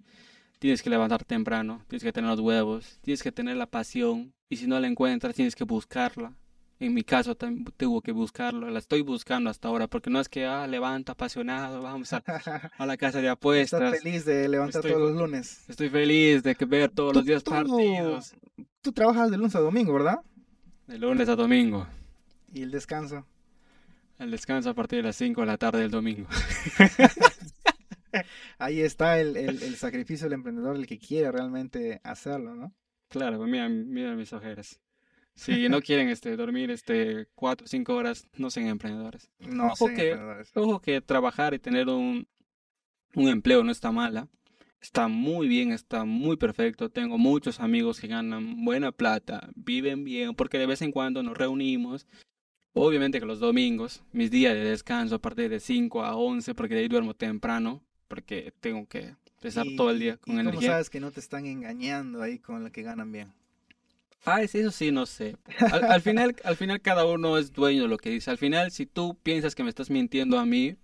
[0.59, 4.57] tienes que levantar temprano, tienes que tener los huevos, tienes que tener la pasión y
[4.57, 6.33] si no la encuentras tienes que buscarla.
[6.81, 10.45] En mi caso tengo que buscarlo, la estoy buscando hasta ahora porque no es que
[10.45, 12.23] ah, levanto apasionado, vamos a,
[12.77, 13.81] a la casa de apuestas.
[13.81, 15.65] Estás feliz de levantar todos los lunes.
[15.67, 18.33] Estoy feliz de que ver todos los días partidos.
[18.81, 20.19] Tú trabajas de lunes a domingo, ¿verdad?
[20.87, 21.85] De lunes a domingo.
[22.53, 23.25] ¿Y el descanso?
[24.17, 26.27] El descanso a partir de las 5 de la tarde del domingo.
[28.57, 32.73] Ahí está el, el, sacrificio del emprendedor, el que quiere realmente hacerlo, ¿no?
[33.07, 34.79] Claro, pues mira, mira mis ojeras.
[35.35, 39.29] Si no quieren este, dormir este, cuatro o cinco horas, no sean emprendedores.
[39.39, 40.51] No ojo que, emprendedores.
[40.53, 42.27] Ojo que trabajar y tener un,
[43.15, 44.27] un empleo no está mala.
[44.81, 46.89] Está muy bien, está muy perfecto.
[46.89, 51.37] Tengo muchos amigos que ganan buena plata, viven bien, porque de vez en cuando nos
[51.37, 52.07] reunimos.
[52.73, 56.75] Obviamente que los domingos, mis días de descanso a partir de 5 a 11, porque
[56.75, 60.59] de ahí duermo temprano, porque tengo que empezar todo el día con ¿y energía.
[60.59, 63.31] ¿Cómo sabes que no te están engañando ahí con lo que ganan bien?
[64.25, 65.37] Ah, eso sí, no sé.
[65.71, 68.29] Al, final, al final cada uno es dueño de lo que dice.
[68.29, 70.75] Al final, si tú piensas que me estás mintiendo a mí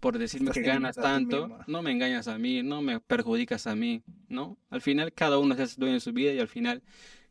[0.00, 4.02] por decirme que ganas tanto, no me engañas a mí, no me perjudicas a mí,
[4.28, 4.58] ¿no?
[4.70, 6.82] Al final cada uno es dueño de su vida y al final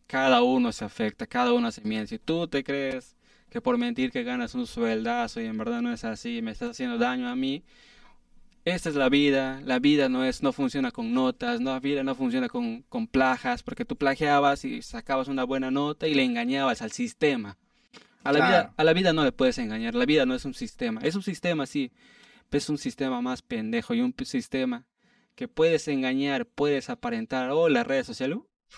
[0.07, 2.07] cada uno se afecta, cada uno se miente.
[2.07, 3.15] Si tú te crees
[3.49, 6.71] que por mentir que ganas un sueldazo y en verdad no es así, me estás
[6.71, 7.63] haciendo daño a mí,
[8.65, 12.03] esta es la vida, la vida no es, no funciona con notas, no, la vida
[12.03, 16.23] no funciona con, con plajas, porque tú plagiabas y sacabas una buena nota y le
[16.23, 17.57] engañabas al sistema.
[18.23, 20.53] A la, vida, a la vida no le puedes engañar, la vida no es un
[20.53, 21.91] sistema, es un sistema sí,
[22.49, 24.85] pero es un sistema más pendejo y un sistema
[25.35, 28.37] que puedes engañar, puedes aparentar, oh, las redes sociales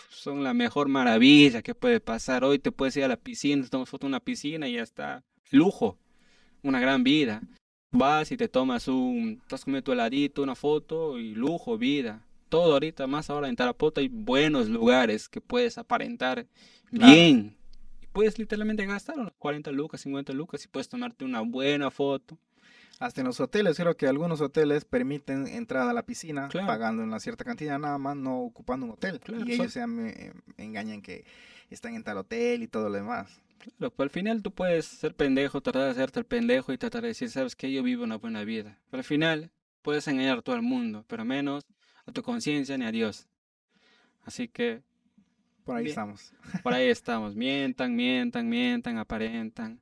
[0.10, 3.88] son la mejor maravilla que puede pasar, hoy te puedes ir a la piscina, tomas
[3.88, 6.00] foto en una piscina y ya está, lujo,
[6.64, 7.42] una gran vida.
[7.98, 12.26] Vas y te tomas un, estás comiendo tu heladito, una foto y lujo, vida.
[12.50, 16.46] Todo ahorita, más ahora en Tarapoto hay buenos lugares que puedes aparentar
[16.92, 17.58] bien.
[18.02, 22.38] Y puedes literalmente gastar unos 40 lucas, 50 lucas y puedes tomarte una buena foto.
[23.00, 27.20] Hasta en los hoteles, creo que algunos hoteles permiten entrada a la piscina pagando una
[27.20, 29.20] cierta cantidad nada más, no ocupando un hotel.
[29.46, 31.26] y ellos se me, engañan que
[31.70, 33.42] están en tal hotel y todo lo demás.
[33.78, 37.02] Claro, pues al final tú puedes ser pendejo, tratar de hacerte el pendejo y tratar
[37.02, 38.80] de decir, sabes que yo vivo una buena vida.
[38.90, 39.52] Pero al final
[39.82, 41.66] puedes engañar a todo el mundo, pero menos
[42.06, 43.28] a tu conciencia ni a Dios.
[44.24, 44.82] Así que...
[45.64, 46.32] Por ahí estamos.
[46.62, 47.36] Por ahí estamos.
[47.36, 49.80] Mientan, mientan, mientan, aparentan.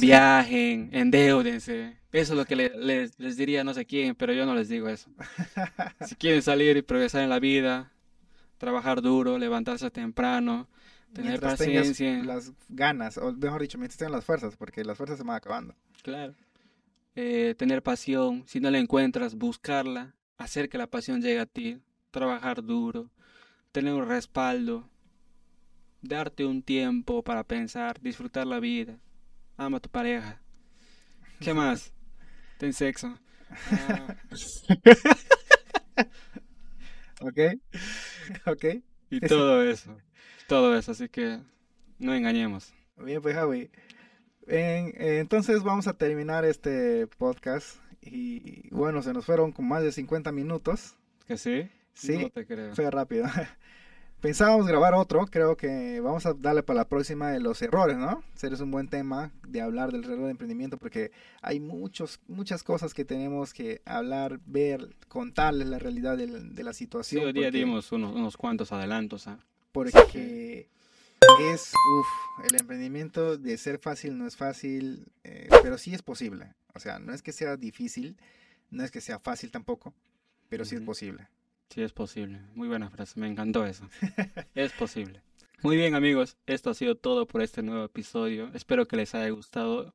[0.00, 1.96] Viajen, endeúdense.
[2.12, 4.88] Eso es lo que les, les diría no sé quién, pero yo no les digo
[4.88, 5.10] eso.
[6.06, 7.92] si quieren salir y progresar en la vida,
[8.58, 10.68] trabajar duro, levantarse temprano,
[11.12, 12.22] Tener paciencia.
[12.22, 15.74] las ganas, o mejor dicho, mientras tengan las fuerzas, porque las fuerzas se van acabando.
[16.02, 16.34] Claro.
[17.16, 21.80] Eh, tener pasión, si no la encuentras, buscarla, hacer que la pasión llegue a ti,
[22.10, 23.10] trabajar duro,
[23.72, 24.88] tener un respaldo,
[26.02, 28.98] darte un tiempo para pensar, disfrutar la vida,
[29.56, 30.40] ama a tu pareja.
[31.40, 31.92] ¿Qué más?
[32.58, 33.18] Ten sexo.
[33.72, 34.14] Ah,
[37.20, 37.38] ¿Ok?
[38.46, 38.64] ¿Ok?
[39.10, 39.96] y todo eso.
[40.46, 41.38] Todo eso, así que
[41.98, 42.72] no engañemos.
[42.96, 43.70] Bien, pues Javi.
[44.46, 47.76] En- eh, entonces vamos a terminar este podcast.
[48.00, 50.96] Y bueno, se nos fueron con más de 50 minutos.
[51.26, 51.68] ¿Que sí?
[51.94, 52.74] Sí, No te creo.
[52.74, 53.24] fue rápido.
[54.20, 58.24] Pensábamos grabar otro, creo que vamos a darle para la próxima de los errores, ¿no?
[58.34, 62.64] Ese es un buen tema de hablar del error de emprendimiento porque hay muchos, muchas
[62.64, 67.26] cosas que tenemos que hablar, ver, contarles la realidad del- de, la Sí, situación.
[67.26, 69.28] hoy día porque- dimos unos, unos cuantos adelantos.
[69.28, 69.38] ¿ah?
[69.92, 70.68] Porque
[71.40, 72.06] es, uff,
[72.44, 76.54] el emprendimiento de ser fácil no es fácil, eh, pero sí es posible.
[76.74, 78.16] O sea, no es que sea difícil,
[78.70, 79.94] no es que sea fácil tampoco,
[80.48, 81.28] pero sí es posible.
[81.70, 82.40] Sí, es posible.
[82.54, 83.88] Muy buena frase, me encantó eso.
[84.54, 85.22] es posible.
[85.62, 88.50] Muy bien, amigos, esto ha sido todo por este nuevo episodio.
[88.54, 89.94] Espero que les haya gustado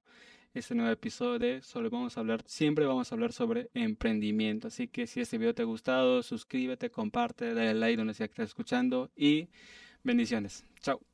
[0.54, 1.62] este nuevo episodio.
[1.62, 4.68] Solo vamos a hablar, siempre vamos a hablar sobre emprendimiento.
[4.68, 8.34] Así que si este video te ha gustado, suscríbete, comparte, dale like donde sea que
[8.34, 9.48] estés escuchando y
[10.04, 10.66] bendiciones.
[10.80, 11.13] Chao.